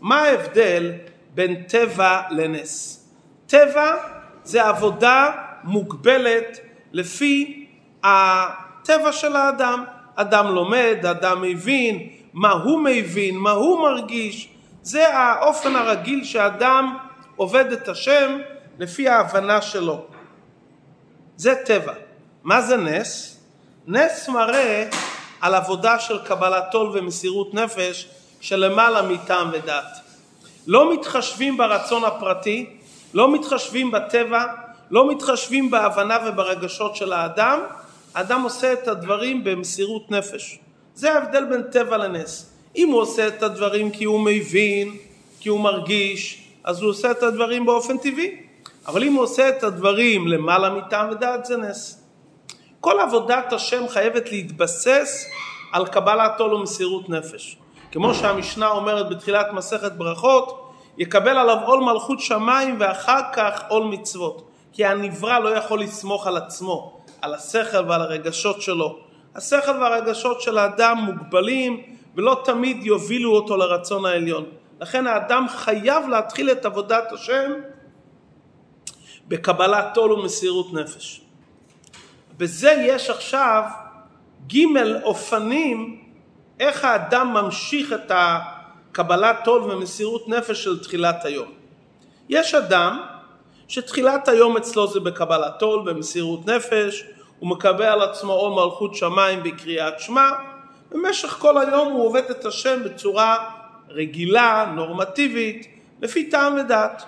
מה 0.00 0.22
ההבדל 0.22 0.92
בין 1.34 1.62
טבע 1.62 2.22
לנס? 2.30 3.03
טבע 3.46 3.96
זה 4.44 4.68
עבודה 4.68 5.30
מוגבלת 5.64 6.58
לפי 6.92 7.66
הטבע 8.04 9.12
של 9.12 9.36
האדם. 9.36 9.84
אדם 10.16 10.54
לומד, 10.54 11.06
אדם 11.10 11.42
מבין, 11.42 12.08
מה 12.32 12.50
הוא 12.50 12.80
מבין, 12.80 13.36
מה 13.36 13.50
הוא 13.50 13.82
מרגיש. 13.82 14.48
זה 14.82 15.16
האופן 15.16 15.76
הרגיל 15.76 16.24
שאדם 16.24 16.96
עובד 17.36 17.72
את 17.72 17.88
השם 17.88 18.38
לפי 18.78 19.08
ההבנה 19.08 19.62
שלו. 19.62 20.04
זה 21.36 21.54
טבע. 21.54 21.92
מה 22.42 22.62
זה 22.62 22.76
נס? 22.76 23.40
נס 23.86 24.28
מראה 24.28 24.88
על 25.40 25.54
עבודה 25.54 25.98
של 25.98 26.24
קבלת 26.24 26.74
עול 26.74 26.98
ומסירות 26.98 27.54
נפש 27.54 28.08
שלמעלה 28.40 29.02
מטעם 29.02 29.50
ודעת. 29.52 29.98
לא 30.66 30.92
מתחשבים 30.92 31.56
ברצון 31.56 32.04
הפרטי, 32.04 32.76
לא 33.14 33.32
מתחשבים 33.32 33.90
בטבע, 33.90 34.44
לא 34.90 35.10
מתחשבים 35.10 35.70
בהבנה 35.70 36.18
וברגשות 36.26 36.96
של 36.96 37.12
האדם, 37.12 37.60
האדם 38.14 38.42
עושה 38.42 38.72
את 38.72 38.88
הדברים 38.88 39.44
במסירות 39.44 40.10
נפש. 40.10 40.58
זה 40.94 41.12
ההבדל 41.12 41.44
בין 41.44 41.62
טבע 41.62 41.96
לנס. 41.96 42.50
אם 42.76 42.88
הוא 42.88 43.00
עושה 43.00 43.28
את 43.28 43.42
הדברים 43.42 43.90
כי 43.90 44.04
הוא 44.04 44.20
מבין, 44.20 44.96
כי 45.40 45.48
הוא 45.48 45.60
מרגיש, 45.60 46.48
אז 46.64 46.82
הוא 46.82 46.90
עושה 46.90 47.10
את 47.10 47.22
הדברים 47.22 47.66
באופן 47.66 47.98
טבעי. 47.98 48.36
אבל 48.86 49.04
אם 49.04 49.12
הוא 49.12 49.22
עושה 49.22 49.48
את 49.48 49.62
הדברים 49.62 50.28
למעלה 50.28 50.70
מטעם 50.70 51.10
ודעת 51.10 51.44
זה 51.44 51.56
נס. 51.56 52.04
כל 52.80 53.00
עבודת 53.00 53.52
השם 53.52 53.88
חייבת 53.88 54.32
להתבסס 54.32 55.26
על 55.72 55.86
קבלת 55.86 56.40
עול 56.40 56.54
ומסירות 56.54 57.08
נפש. 57.08 57.56
כמו 57.92 58.14
שהמשנה 58.14 58.68
אומרת 58.68 59.08
בתחילת 59.08 59.46
מסכת 59.52 59.92
ברכות, 59.92 60.63
יקבל 60.98 61.38
עליו 61.38 61.58
עול 61.64 61.80
מלכות 61.80 62.20
שמיים 62.20 62.76
ואחר 62.80 63.20
כך 63.32 63.62
עול 63.68 63.84
מצוות. 63.84 64.50
כי 64.72 64.84
הנברא 64.86 65.38
לא 65.38 65.48
יכול 65.48 65.80
לסמוך 65.80 66.26
על 66.26 66.36
עצמו, 66.36 67.00
על 67.22 67.34
השכל 67.34 67.84
ועל 67.88 68.00
הרגשות 68.00 68.62
שלו. 68.62 68.98
השכל 69.34 69.70
והרגשות 69.70 70.40
של 70.40 70.58
האדם 70.58 70.98
מוגבלים 70.98 71.82
ולא 72.14 72.42
תמיד 72.44 72.86
יובילו 72.86 73.34
אותו 73.36 73.56
לרצון 73.56 74.06
העליון. 74.06 74.44
לכן 74.80 75.06
האדם 75.06 75.46
חייב 75.48 76.08
להתחיל 76.08 76.50
את 76.50 76.64
עבודת 76.64 77.12
השם 77.12 77.52
בקבלת 79.28 79.96
עול 79.96 80.12
ומסירות 80.12 80.72
נפש. 80.72 81.20
בזה 82.36 82.70
יש 82.70 83.10
עכשיו 83.10 83.62
ג' 84.46 84.62
אופנים 85.02 86.02
איך 86.60 86.84
האדם 86.84 87.34
ממשיך 87.34 87.92
את 87.92 88.10
הקבלת 88.94 89.46
עול 89.46 89.62
ומסירות 89.62 90.28
נפש 90.28 90.64
של 90.64 90.82
תחילת 90.82 91.24
היום. 91.24 91.48
יש 92.28 92.54
אדם 92.54 93.00
שתחילת 93.68 94.28
היום 94.28 94.56
אצלו 94.56 94.86
זה 94.86 95.00
בקבלת 95.00 95.62
עול 95.62 95.82
ומסירות 95.86 96.46
נפש, 96.46 97.04
הוא 97.38 97.50
מקבל 97.50 97.84
על 97.84 98.02
עצמו 98.02 98.32
עול 98.32 98.64
מלכות 98.64 98.94
שמיים 98.94 99.42
בקריאת 99.42 100.00
שמע, 100.00 100.30
במשך 100.90 101.28
כל 101.28 101.58
היום 101.58 101.92
הוא 101.92 102.06
עובד 102.06 102.22
את 102.30 102.44
השם 102.44 102.84
בצורה 102.84 103.50
רגילה, 103.88 104.72
נורמטיבית, 104.74 105.66
לפי 106.02 106.30
טעם 106.30 106.56
ודעת. 106.56 107.04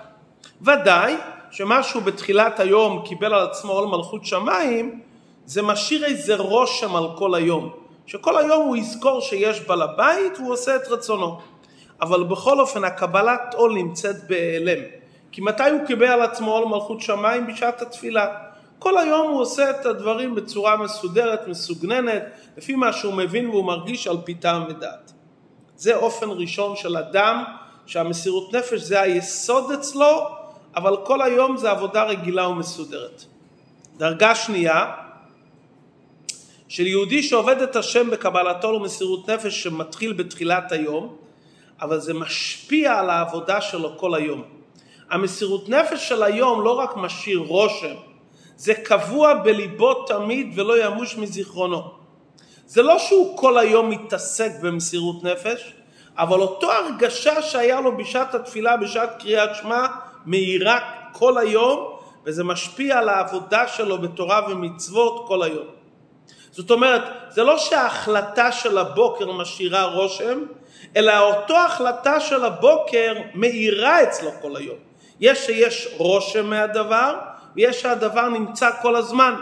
ודאי 0.62 1.16
שמשהו 1.50 2.00
בתחילת 2.00 2.60
היום 2.60 3.02
קיבל 3.08 3.34
על 3.34 3.46
עצמו 3.46 3.72
עול 3.72 3.88
מלכות 3.88 4.26
שמיים, 4.26 5.00
זה 5.44 5.62
משאיר 5.62 6.04
איזה 6.04 6.36
רושם 6.36 6.96
על 6.96 7.08
כל 7.16 7.34
היום. 7.34 7.70
שכל 8.06 8.36
היום 8.36 8.66
הוא 8.66 8.76
יזכור 8.76 9.20
שיש 9.20 9.60
בעל 9.60 9.82
הבית 9.82 10.38
והוא 10.38 10.52
עושה 10.52 10.76
את 10.76 10.88
רצונו. 10.88 11.38
אבל 12.00 12.22
בכל 12.22 12.60
אופן 12.60 12.84
הקבלת 12.84 13.54
עול 13.54 13.74
נמצאת 13.74 14.28
בהיעלם. 14.28 14.82
כי 15.32 15.40
מתי 15.40 15.70
הוא 15.70 15.86
קיבל 15.86 16.06
על 16.06 16.22
עצמו 16.22 16.52
עול 16.52 16.68
מלכות 16.68 17.00
שמיים? 17.00 17.46
בשעת 17.46 17.82
התפילה. 17.82 18.26
כל 18.78 18.98
היום 18.98 19.30
הוא 19.30 19.40
עושה 19.40 19.70
את 19.70 19.86
הדברים 19.86 20.34
בצורה 20.34 20.76
מסודרת, 20.76 21.48
מסוגננת, 21.48 22.22
לפי 22.56 22.74
מה 22.74 22.92
שהוא 22.92 23.14
מבין 23.14 23.48
והוא 23.50 23.64
מרגיש 23.64 24.06
על 24.06 24.16
פי 24.24 24.34
טעם 24.34 24.64
ודעת. 24.68 25.12
זה 25.76 25.96
אופן 25.96 26.26
ראשון 26.30 26.76
של 26.76 26.96
אדם 26.96 27.44
שהמסירות 27.86 28.54
נפש 28.54 28.80
זה 28.80 29.00
היסוד 29.00 29.72
אצלו, 29.72 30.28
אבל 30.76 30.96
כל 31.04 31.22
היום 31.22 31.56
זה 31.56 31.70
עבודה 31.70 32.04
רגילה 32.04 32.48
ומסודרת. 32.48 33.24
דרגה 33.96 34.34
שנייה, 34.34 34.92
של 36.68 36.86
יהודי 36.86 37.22
שעובד 37.22 37.62
את 37.62 37.76
השם 37.76 38.10
בקבלתו 38.10 38.68
ומסירות 38.68 39.30
נפש 39.30 39.62
שמתחיל 39.62 40.12
בתחילת 40.12 40.72
היום, 40.72 41.16
אבל 41.80 42.00
זה 42.00 42.14
משפיע 42.14 42.98
על 42.98 43.10
העבודה 43.10 43.60
שלו 43.60 43.98
כל 43.98 44.14
היום. 44.14 44.42
המסירות 45.10 45.68
נפש 45.68 46.08
של 46.08 46.22
היום 46.22 46.64
לא 46.64 46.78
רק 46.78 46.96
משאיר 46.96 47.38
רושם, 47.38 47.94
זה 48.56 48.74
קבוע 48.74 49.34
בליבו 49.34 49.94
תמיד 49.94 50.52
ולא 50.54 50.84
ימוש 50.84 51.16
מזיכרונו. 51.16 51.82
זה 52.66 52.82
לא 52.82 52.98
שהוא 52.98 53.38
כל 53.38 53.58
היום 53.58 53.90
מתעסק 53.90 54.50
במסירות 54.62 55.24
נפש, 55.24 55.72
אבל 56.18 56.40
אותו 56.40 56.72
הרגשה 56.72 57.42
שהיה 57.42 57.80
לו 57.80 57.96
בשעת 57.96 58.34
התפילה, 58.34 58.76
בשעת 58.76 59.22
קריאת 59.22 59.54
שמע, 59.54 59.86
מאירה 60.26 60.78
כל 61.12 61.38
היום, 61.38 61.96
וזה 62.24 62.44
משפיע 62.44 62.98
על 62.98 63.08
העבודה 63.08 63.68
שלו 63.68 63.98
בתורה 63.98 64.40
ומצוות 64.50 65.24
כל 65.28 65.42
היום. 65.42 65.66
זאת 66.50 66.70
אומרת, 66.70 67.02
זה 67.30 67.44
לא 67.44 67.58
שההחלטה 67.58 68.52
של 68.52 68.78
הבוקר 68.78 69.32
משאירה 69.32 69.84
רושם, 69.84 70.38
אלא 70.96 71.18
אותו 71.18 71.56
החלטה 71.56 72.20
של 72.20 72.44
הבוקר 72.44 73.14
מאירה 73.34 74.02
אצלו 74.02 74.30
כל 74.42 74.56
היום. 74.56 74.76
יש 75.20 75.46
שיש 75.46 75.88
רושם 75.96 76.46
מהדבר, 76.46 77.14
ויש 77.56 77.82
שהדבר 77.82 78.28
נמצא 78.28 78.70
כל 78.82 78.96
הזמן. 78.96 79.34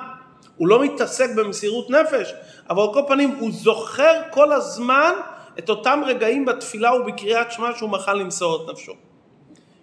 הוא 0.57 0.69
לא 0.69 0.85
מתעסק 0.85 1.31
במסירות 1.37 1.91
נפש, 1.91 2.35
אבל 2.71 2.83
על 2.83 2.95
כל 2.95 3.03
פנים 3.09 3.37
הוא 3.39 3.51
זוכר 3.53 4.21
כל 4.31 4.53
הזמן 4.53 5.13
את 5.59 5.71
אותם 5.71 6.03
רגעים 6.07 6.45
בתפילה 6.45 6.95
ובקריאת 6.95 7.53
שמע 7.53 7.69
שהוא 7.77 7.91
מוכן 7.91 8.17
למסור 8.17 8.65
את 8.65 8.71
נפשו. 8.71 8.93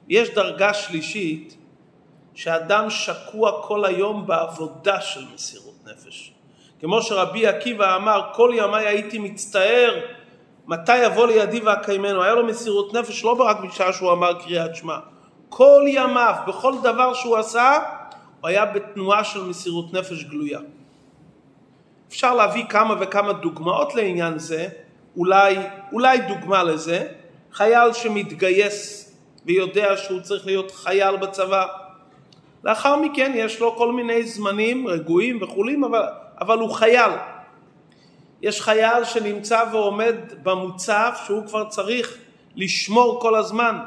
יש 0.08 0.30
דרגה 0.30 0.74
שלישית 0.74 1.58
שאדם 2.34 2.90
שקוע 2.90 3.62
כל 3.64 3.86
היום 3.86 4.28
בעבודה 4.28 5.02
של 5.02 5.22
מסירות 5.34 5.76
נפש. 5.86 6.34
כמו 6.80 7.02
שרבי 7.02 7.48
עקיבא 7.48 7.96
אמר, 7.96 8.22
כל 8.34 8.52
ימיי 8.56 8.88
הייתי 8.88 9.20
מצטער 9.20 10.00
מתי 10.72 10.98
יבוא 10.98 11.28
לידי 11.28 11.60
ואקיימנו. 11.60 12.24
היה 12.24 12.34
לו 12.34 12.46
מסירות 12.46 12.94
נפש 12.94 13.24
לא 13.24 13.32
רק 13.32 13.58
בשעה 13.60 13.94
שהוא 13.94 14.12
אמר 14.12 14.34
קריאת 14.34 14.76
שמע. 14.76 14.98
כל 15.50 15.84
ימיו, 15.88 16.36
בכל 16.48 16.74
דבר 16.84 17.14
שהוא 17.14 17.38
עשה, 17.38 17.80
הוא 18.42 18.50
היה 18.50 18.66
בתנועה 18.66 19.24
של 19.24 19.44
מסירות 19.44 19.94
נפש 19.94 20.24
גלויה. 20.24 20.60
אפשר 22.10 22.36
להביא 22.36 22.66
כמה 22.70 22.96
וכמה 23.00 23.34
דוגמאות 23.34 23.96
לעניין 23.96 24.40
זה, 24.40 24.68
אולי, 25.18 25.56
אולי 25.94 26.18
דוגמה 26.18 26.64
לזה, 26.64 27.08
חייל 27.52 27.94
שמתגייס 27.94 29.12
ויודע 29.46 29.98
שהוא 29.98 30.20
צריך 30.20 30.46
להיות 30.46 30.72
חייל 30.72 31.16
בצבא. 31.16 31.66
לאחר 32.64 32.96
מכן 32.96 33.32
יש 33.36 33.60
לו 33.60 33.76
כל 33.76 33.92
מיני 33.92 34.24
זמנים 34.24 34.88
רגועים 34.88 35.42
וכולים, 35.42 35.84
אבל, 35.84 36.06
אבל 36.42 36.58
הוא 36.58 36.70
חייל. 36.70 37.12
יש 38.42 38.62
חייל 38.62 39.04
שנמצא 39.04 39.64
ועומד 39.72 40.16
במוצב 40.44 41.12
שהוא 41.26 41.46
כבר 41.48 41.70
צריך 41.70 42.18
לשמור 42.56 43.22
כל 43.22 43.36
הזמן, 43.36 43.80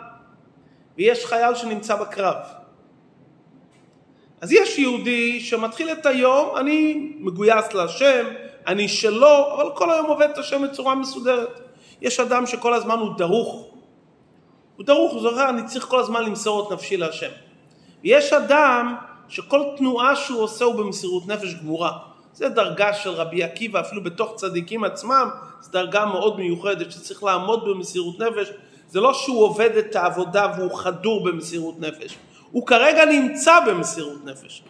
ויש 0.97 1.27
חייל 1.27 1.55
שנמצא 1.55 1.97
בקרב. 1.97 2.37
אז 4.41 4.53
יש 4.53 4.79
יהודי 4.79 5.41
שמתחיל 5.41 5.93
את 5.93 6.07
היום, 6.07 6.57
אני 6.57 7.13
מגויס 7.19 7.73
להשם, 7.75 8.27
אני 8.67 8.89
שלו, 8.89 9.55
אבל 9.55 9.71
כל 9.75 9.91
היום 9.91 10.07
עובד 10.07 10.29
את 10.31 10.39
השם 10.39 10.63
בצורה 10.63 10.95
מסודרת. 10.95 11.61
יש 12.01 12.21
אדם 12.21 12.47
שכל 12.47 12.75
הזמן 12.75 12.99
הוא 12.99 13.15
דרוך. 13.19 13.67
הוא 14.77 14.87
דרוך, 14.87 15.13
הוא 15.13 15.23
זוכר, 15.23 15.49
אני 15.49 15.65
צריך 15.65 15.85
כל 15.85 16.01
הזמן 16.01 16.23
למסור 16.23 16.67
את 16.67 16.73
נפשי 16.73 16.97
להשם. 16.97 17.31
יש 18.05 18.33
אדם 18.33 18.95
שכל 19.29 19.63
תנועה 19.77 20.17
שהוא 20.17 20.43
עושה 20.43 20.65
הוא 20.65 20.75
במסירות 20.75 21.27
נפש 21.27 21.55
גמורה. 21.55 22.14
זה 22.35 22.49
דרגה 22.49 22.95
של 22.95 23.11
רבי 23.11 23.43
עקיבא, 23.43 23.81
אפילו 23.81 24.05
בתוך 24.05 24.33
צדיקים 24.37 24.85
עצמם, 24.85 25.29
זו 25.61 25.71
דרגה 25.73 26.05
מאוד 26.05 26.39
מיוחדת 26.39 26.93
שצריך 26.93 27.23
לעמוד 27.23 27.65
במסירות 27.65 28.19
נפש. 28.19 28.51
זה 28.89 29.01
לא 29.01 29.15
שהוא 29.15 29.45
עובד 29.45 29.77
את 29.77 29.97
העבודה 29.97 30.47
והוא 30.57 30.79
חדור 30.79 31.25
במסירות 31.25 31.81
נפש. 31.81 32.17
הוא 32.51 32.67
כרגע 32.67 33.05
נמצא 33.05 33.61
במסירות 33.67 34.25
נפש. 34.25 34.63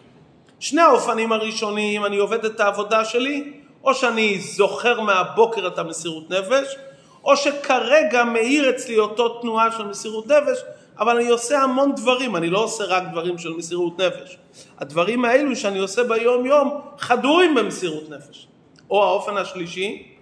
שני 0.59 0.81
האופנים 0.81 1.31
הראשונים, 1.31 2.05
אני 2.05 2.17
עובד 2.17 2.45
את 2.45 2.59
העבודה 2.59 3.05
שלי, 3.05 3.53
או 3.83 3.93
שאני 3.93 4.39
זוכר 4.39 5.01
מהבוקר 5.01 5.67
את 5.67 5.79
המסירות 5.79 6.29
נפש, 6.29 6.75
או 7.23 7.37
שכרגע 7.37 8.23
מאיר 8.23 8.69
אצלי 8.69 8.99
אותו 8.99 9.29
תנועה 9.29 9.71
של 9.71 9.85
מסירות 9.85 10.27
נפש, 10.27 10.59
אבל 10.99 11.15
אני 11.15 11.29
עושה 11.29 11.59
המון 11.59 11.95
דברים, 11.95 12.35
אני 12.35 12.49
לא 12.49 12.63
עושה 12.63 12.83
רק 12.83 13.03
דברים 13.11 13.37
של 13.37 13.53
מסירות 13.53 14.01
נפש. 14.01 14.37
הדברים 14.77 15.25
האלו 15.25 15.55
שאני 15.55 15.79
עושה 15.79 16.03
ביום 16.03 16.45
יום 16.45 16.81
חדורים 16.97 17.55
במסירות 17.55 18.09
נפש. 18.09 18.47
או 18.89 19.03
האופן 19.03 19.37
השלישי, 19.37 20.15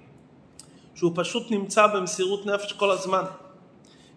שהוא 0.95 1.12
פשוט 1.15 1.51
נמצא 1.51 1.88
במסירות 1.88 2.45
נפש 2.45 2.73
כל 2.73 2.91
הזמן. 2.91 3.23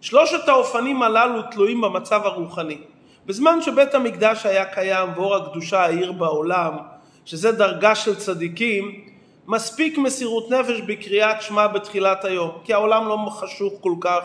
שלושת 0.00 0.48
האופנים 0.48 1.02
הללו 1.02 1.42
תלויים 1.50 1.80
במצב 1.80 2.20
הרוחני. 2.24 2.78
בזמן 3.26 3.62
שבית 3.62 3.94
המקדש 3.94 4.46
היה 4.46 4.64
קיים 4.64 5.08
ואור 5.16 5.34
הקדושה 5.34 5.80
העיר 5.80 6.12
בעולם, 6.12 6.76
שזה 7.24 7.52
דרגה 7.52 7.94
של 7.94 8.16
צדיקים, 8.16 9.04
מספיק 9.46 9.98
מסירות 9.98 10.50
נפש 10.50 10.80
בקריאת 10.80 11.42
שמע 11.42 11.66
בתחילת 11.66 12.24
היום, 12.24 12.50
כי 12.64 12.74
העולם 12.74 13.08
לא 13.08 13.16
חשוך 13.30 13.72
כל 13.80 13.94
כך. 14.00 14.20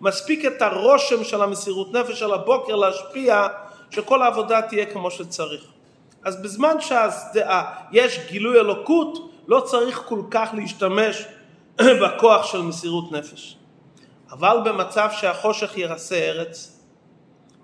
מספיק 0.00 0.44
את 0.44 0.62
הרושם 0.62 1.24
של 1.24 1.42
המסירות 1.42 1.92
נפש 1.92 2.22
על 2.22 2.32
הבוקר 2.32 2.76
להשפיע 2.76 3.46
שכל 3.90 4.22
העבודה 4.22 4.62
תהיה 4.62 4.86
כמו 4.86 5.10
שצריך. 5.10 5.64
אז 6.24 6.42
בזמן 6.42 6.76
שיש 6.80 8.20
גילוי 8.30 8.60
אלוקות, 8.60 9.30
לא 9.48 9.60
צריך 9.60 10.02
כל 10.08 10.22
כך 10.30 10.50
להשתמש 10.54 11.24
בכוח 12.02 12.46
של 12.46 12.62
מסירות 12.62 13.12
נפש. 13.12 13.56
אבל 14.32 14.56
במצב 14.64 15.08
שהחושך 15.12 15.78
ירסה 15.78 16.14
ארץ, 16.14 16.80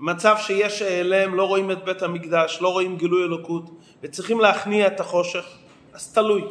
מצב 0.01 0.37
שיש 0.38 0.83
העלם, 0.83 1.35
לא 1.35 1.44
רואים 1.44 1.70
את 1.70 1.85
בית 1.85 2.03
המקדש, 2.03 2.59
לא 2.61 2.68
רואים 2.68 2.96
גילוי 2.96 3.25
אלוקות, 3.25 3.70
וצריכים 4.03 4.40
להכניע 4.40 4.87
את 4.87 5.01
החושך, 5.01 5.44
אז 5.92 6.12
תלוי. 6.12 6.44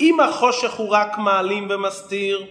אם 0.00 0.20
החושך 0.20 0.72
הוא 0.74 0.88
רק 0.88 1.18
מעלים 1.18 1.68
ומסתיר, 1.70 2.46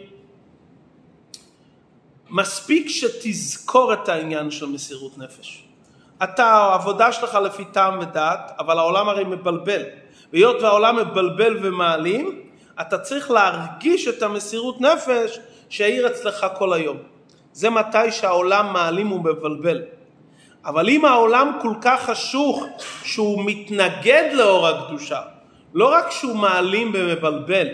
מספיק 2.30 2.90
שתזכור 2.90 3.94
את 3.94 4.10
העניין 4.10 4.52
של 4.52 4.66
מסירות 4.66 5.18
נפש. 5.18 5.64
אתה, 6.24 6.46
העבודה 6.46 7.12
שלך 7.12 7.36
לפי 7.36 7.66
טעם 7.66 8.00
ודעת, 8.00 8.52
אבל 8.60 8.78
העולם 8.78 9.10
הרי 9.10 9.24
מבלבל. 9.24 9.82
והיות 10.34 10.62
והעולם 10.62 10.96
מבלבל 10.96 11.58
ומעלים, 11.62 12.42
אתה 12.82 12.98
צריך 12.98 13.32
להרגיש 13.32 14.08
את 14.08 14.24
המסירות 14.24 14.82
נפש 14.82 15.40
שהעיר 15.70 16.08
אצלך 16.08 16.46
כל 16.58 16.74
היום. 16.74 16.98
זה 17.54 17.70
מתי 17.70 18.12
שהעולם 18.12 18.74
מעלים 18.74 19.12
ומבלבל. 19.12 19.82
אבל 20.66 20.90
אם 20.90 21.06
העולם 21.06 21.52
כל 21.62 21.74
כך 21.82 22.06
חשוך 22.06 22.66
שהוא 23.04 23.44
מתנגד 23.46 24.30
לאור 24.34 24.68
הקדושה, 24.68 25.22
לא 25.74 25.94
רק 25.94 26.12
שהוא 26.12 26.36
מעלים 26.36 26.92
ומבלבל, 26.94 27.68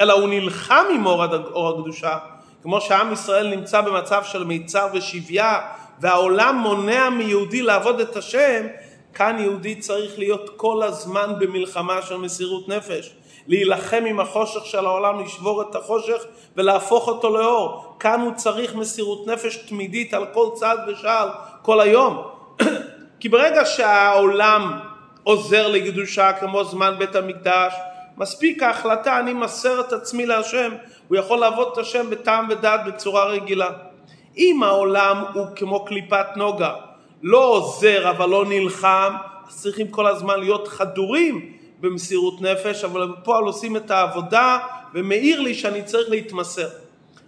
אלא 0.00 0.12
הוא 0.12 0.28
נלחם 0.28 0.84
עם 0.94 1.06
אור 1.06 1.24
הקדושה, 1.68 2.18
כמו 2.64 2.80
שעם 2.80 3.12
ישראל 3.12 3.56
נמצא 3.56 3.80
במצב 3.80 4.24
של 4.24 4.44
מיצר 4.44 4.88
ושביה, 4.92 5.60
והעולם 6.00 6.56
מונע 6.56 7.10
מיהודי 7.10 7.62
לעבוד 7.62 8.00
את 8.00 8.16
השם, 8.16 8.66
כאן 9.14 9.36
יהודי 9.38 9.74
צריך 9.74 10.18
להיות 10.18 10.50
כל 10.56 10.82
הזמן 10.82 11.34
במלחמה 11.38 12.02
של 12.02 12.16
מסירות 12.16 12.68
נפש. 12.68 13.14
להילחם 13.46 14.04
עם 14.06 14.20
החושך 14.20 14.66
של 14.66 14.86
העולם, 14.86 15.24
לשבור 15.24 15.62
את 15.62 15.74
החושך 15.74 16.24
ולהפוך 16.56 17.08
אותו 17.08 17.36
לאור. 17.36 17.96
כאן 17.98 18.20
הוא 18.20 18.32
צריך 18.34 18.74
מסירות 18.74 19.26
נפש 19.26 19.56
תמידית 19.56 20.14
על 20.14 20.26
כל 20.34 20.48
צעד 20.54 20.78
ושעל 20.88 21.28
כל 21.62 21.80
היום. 21.80 22.22
כי 23.20 23.28
ברגע 23.28 23.64
שהעולם 23.64 24.78
עוזר 25.24 25.68
לקדושה 25.68 26.32
כמו 26.32 26.64
זמן 26.64 26.94
בית 26.98 27.16
המקדש, 27.16 27.72
מספיק 28.16 28.62
ההחלטה 28.62 29.18
אני 29.18 29.32
מסר 29.32 29.80
את 29.80 29.92
עצמי 29.92 30.26
להשם, 30.26 30.72
הוא 31.08 31.16
יכול 31.16 31.38
לעבוד 31.38 31.68
את 31.72 31.78
השם 31.78 32.10
בטעם 32.10 32.46
ודעת 32.50 32.80
בצורה 32.86 33.24
רגילה. 33.24 33.70
אם 34.36 34.62
העולם 34.62 35.24
הוא 35.34 35.46
כמו 35.56 35.84
קליפת 35.84 36.26
נוגה, 36.36 36.74
לא 37.22 37.44
עוזר 37.44 38.10
אבל 38.10 38.28
לא 38.28 38.44
נלחם, 38.48 39.14
אז 39.48 39.62
צריכים 39.62 39.88
כל 39.88 40.06
הזמן 40.06 40.40
להיות 40.40 40.68
חדורים 40.68 41.52
במסירות 41.80 42.40
נפש, 42.40 42.84
אבל 42.84 43.08
בפועל 43.08 43.44
עושים 43.44 43.76
את 43.76 43.90
העבודה 43.90 44.58
ומעיר 44.94 45.40
לי 45.40 45.54
שאני 45.54 45.82
צריך 45.82 46.10
להתמסר. 46.10 46.68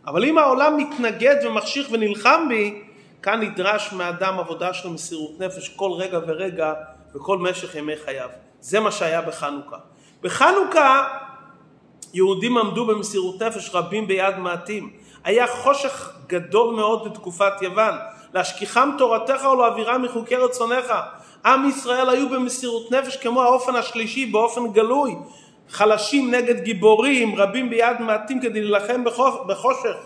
אבל 0.07 0.25
אם 0.25 0.39
העולם 0.39 0.77
מתנגד 0.77 1.37
ומחשיך 1.45 1.89
ונלחם 1.91 2.47
בי, 2.49 2.83
כאן 3.23 3.41
נדרש 3.41 3.93
מאדם 3.93 4.39
עבודה 4.39 4.75
של 4.75 4.89
מסירות 4.89 5.41
נפש 5.41 5.69
כל 5.69 5.91
רגע 5.93 6.19
ורגע 6.27 6.73
בכל 7.15 7.39
משך 7.39 7.75
ימי 7.75 7.97
חייו. 8.05 8.29
זה 8.61 8.81
מה 8.81 8.91
שהיה 8.91 9.23
בחנוכה. 9.23 9.77
בחנוכה 10.23 11.09
יהודים 12.17 12.59
עמדו 12.59 12.87
במסירות 12.87 13.43
נפש 13.43 13.71
רבים 13.75 14.07
ביד 14.07 14.39
מעטים. 14.39 14.91
היה 15.25 15.47
חושך 15.47 16.13
גדול 16.27 16.75
מאוד 16.75 17.05
בתקופת 17.05 17.63
יוון. 17.63 17.95
להשכיחם 18.35 18.91
תורתך 18.99 19.45
ולהעבירם 19.53 20.03
מחוקי 20.03 20.37
רצונך. 20.37 20.93
עם 21.45 21.69
ישראל 21.69 22.11
היו 22.11 22.29
במסירות 22.29 22.93
נפש 22.93 23.17
כמו 23.17 23.43
האופן 23.43 23.77
השלישי 23.77 24.27
באופן 24.27 24.73
גלוי. 24.73 25.15
חלשים 25.71 26.31
נגד 26.35 26.61
גיבורים, 26.61 27.35
רבים 27.37 27.71
ביד 27.71 28.01
מעטים 28.01 28.41
כדי 28.41 28.61
להילחם 28.61 29.05
בחושך. 29.47 29.97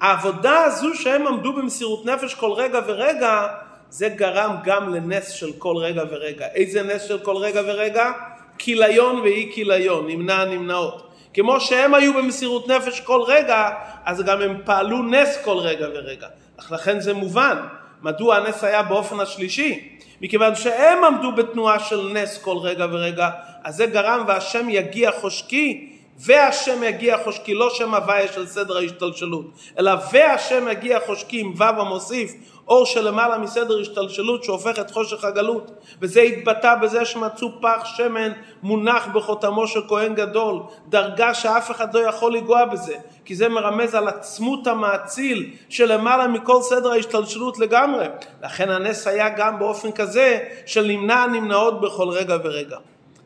העבודה 0.00 0.64
הזו 0.64 0.94
שהם 0.94 1.26
עמדו 1.26 1.52
במסירות 1.52 2.06
נפש 2.06 2.34
כל 2.34 2.52
רגע 2.52 2.80
ורגע, 2.86 3.46
זה 3.90 4.08
גרם 4.08 4.56
גם 4.64 4.94
לנס 4.94 5.30
של 5.30 5.52
כל 5.58 5.76
רגע 5.76 6.02
ורגע. 6.10 6.46
איזה 6.54 6.82
נס 6.82 7.02
של 7.02 7.18
כל 7.18 7.36
רגע 7.36 7.62
ורגע? 7.66 8.12
כיליון 8.58 9.20
ואי 9.20 9.50
כיליון, 9.54 10.06
נמנע 10.06 10.44
נמנעות. 10.44 11.07
כמו 11.40 11.60
שהם 11.60 11.94
היו 11.94 12.14
במסירות 12.14 12.68
נפש 12.68 13.00
כל 13.00 13.20
רגע, 13.26 13.70
אז 14.04 14.22
גם 14.22 14.42
הם 14.42 14.56
פעלו 14.64 15.02
נס 15.02 15.38
כל 15.44 15.56
רגע 15.56 15.86
ורגע. 15.94 16.26
אך 16.60 16.72
לכן 16.72 17.00
זה 17.00 17.14
מובן, 17.14 17.56
מדוע 18.02 18.36
הנס 18.36 18.64
היה 18.64 18.82
באופן 18.82 19.20
השלישי. 19.20 19.88
מכיוון 20.20 20.54
שהם 20.54 21.04
עמדו 21.04 21.32
בתנועה 21.32 21.78
של 21.78 22.10
נס 22.12 22.38
כל 22.38 22.56
רגע 22.56 22.86
ורגע, 22.90 23.30
אז 23.64 23.76
זה 23.76 23.86
גרם 23.86 24.24
והשם 24.28 24.66
יגיע 24.70 25.10
חושקי, 25.12 25.97
והשם 26.18 26.82
יגיע 26.82 27.16
חושקי, 27.24 27.54
לא 27.54 27.70
שם 27.70 27.94
הוויה 27.94 28.32
של 28.32 28.46
סדר 28.46 28.76
ההשתלשלות, 28.76 29.44
אלא 29.78 29.92
והשם 30.12 30.68
יגיע 30.70 30.98
חושקי 31.06 31.40
עם 31.40 31.52
ו' 31.56 31.62
המוסיף, 31.62 32.32
אור 32.68 32.86
שלמעלה 32.86 33.38
מסדר 33.38 33.80
השתלשלות 33.80 34.44
שהופך 34.44 34.78
את 34.78 34.90
חושך 34.90 35.24
הגלות. 35.24 35.70
וזה 36.00 36.20
התבטא 36.20 36.74
בזה 36.74 37.04
שמצאו 37.04 37.48
פח 37.60 37.84
שמן 37.84 38.32
מונח 38.62 39.06
בחותמו 39.14 39.66
של 39.66 39.80
כהן 39.88 40.14
גדול 40.14 40.60
דרגה 40.88 41.34
שאף 41.34 41.70
אחד 41.70 41.94
לא 41.94 42.00
יכול 42.00 42.34
לגוע 42.34 42.64
בזה 42.64 42.94
כי 43.24 43.34
זה 43.34 43.48
מרמז 43.48 43.94
על 43.94 44.08
עצמות 44.08 44.66
המאציל 44.66 45.50
שלמעלה 45.68 46.28
מכל 46.28 46.62
סדר 46.62 46.92
ההשתלשלות 46.92 47.58
לגמרי. 47.58 48.06
לכן 48.42 48.70
הנס 48.70 49.06
היה 49.06 49.28
גם 49.28 49.58
באופן 49.58 49.92
כזה 49.92 50.38
של 50.66 50.86
נמנע 50.86 51.16
הנמנעות 51.16 51.80
בכל 51.80 52.08
רגע 52.08 52.36
ורגע 52.44 52.76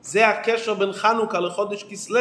זה 0.02 0.28
הקשר 0.28 0.74
בין 0.74 0.92
חנוכה 0.92 1.40
לחודש 1.40 1.82
כסלו 1.82 2.20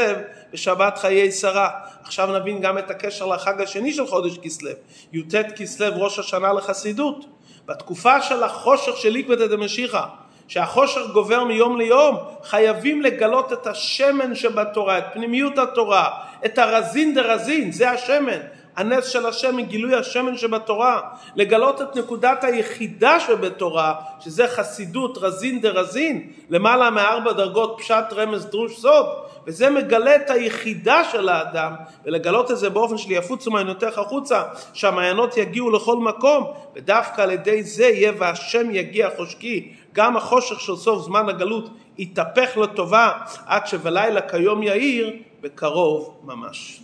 ושבת 0.53 0.97
חיי 0.97 1.31
שרה. 1.31 1.69
עכשיו 2.03 2.39
נבין 2.39 2.61
גם 2.61 2.77
את 2.77 2.91
הקשר 2.91 3.25
לחג 3.25 3.61
השני 3.61 3.93
של 3.93 4.07
חודש 4.07 4.37
כסלו, 4.37 4.71
י"ט 5.13 5.35
כסלו 5.55 6.03
ראש 6.03 6.19
השנה 6.19 6.53
לחסידות. 6.53 7.25
בתקופה 7.65 8.21
של 8.21 8.43
החושך 8.43 8.97
של 8.97 9.15
עקבתא 9.15 9.47
דמשיחא, 9.47 10.01
שהחושך 10.47 11.01
גובר 11.13 11.43
מיום 11.43 11.77
ליום, 11.77 12.17
חייבים 12.43 13.01
לגלות 13.01 13.53
את 13.53 13.67
השמן 13.67 14.35
שבתורה, 14.35 14.97
את 14.97 15.03
פנימיות 15.13 15.57
התורה, 15.57 16.09
את 16.45 16.57
הרזין 16.57 17.15
דרזין, 17.15 17.71
זה 17.71 17.89
השמן. 17.89 18.39
הנס 18.75 19.07
של 19.07 19.25
השם 19.25 19.57
מגילוי 19.57 19.95
השמן 19.95 20.37
שבתורה, 20.37 20.99
לגלות 21.35 21.81
את 21.81 21.95
נקודת 21.95 22.43
היחידה 22.43 23.19
שבתורה, 23.19 23.93
שזה 24.19 24.47
חסידות 24.47 25.17
רזין 25.17 25.61
דרזין, 25.61 26.31
למעלה 26.49 26.89
מארבע 26.89 27.31
דרגות 27.31 27.75
פשט 27.79 28.05
רמז 28.11 28.45
דרוש 28.45 28.79
סוד, 28.79 29.05
וזה 29.47 29.69
מגלה 29.69 30.15
את 30.15 30.29
היחידה 30.29 31.03
של 31.03 31.29
האדם, 31.29 31.73
ולגלות 32.05 32.51
את 32.51 32.57
זה 32.57 32.69
באופן 32.69 32.97
של 32.97 33.11
יפוצו 33.11 33.51
מעיינותיך 33.51 33.97
החוצה, 33.97 34.43
שהמעיינות 34.73 35.37
יגיעו 35.37 35.71
לכל 35.71 35.97
מקום, 35.97 36.53
ודווקא 36.75 37.21
על 37.21 37.31
ידי 37.31 37.63
זה 37.63 37.85
יהיה 37.85 38.11
והשם 38.17 38.67
יגיע 38.71 39.09
חושקי, 39.17 39.73
גם 39.93 40.17
החושך 40.17 40.59
של 40.59 40.75
סוף 40.75 41.05
זמן 41.05 41.29
הגלות 41.29 41.69
יתהפך 41.97 42.57
לטובה, 42.57 43.11
עד 43.45 43.67
שבלילה 43.67 44.21
כיום 44.21 44.63
יאיר, 44.63 45.13
בקרוב 45.41 46.17
ממש. 46.23 46.81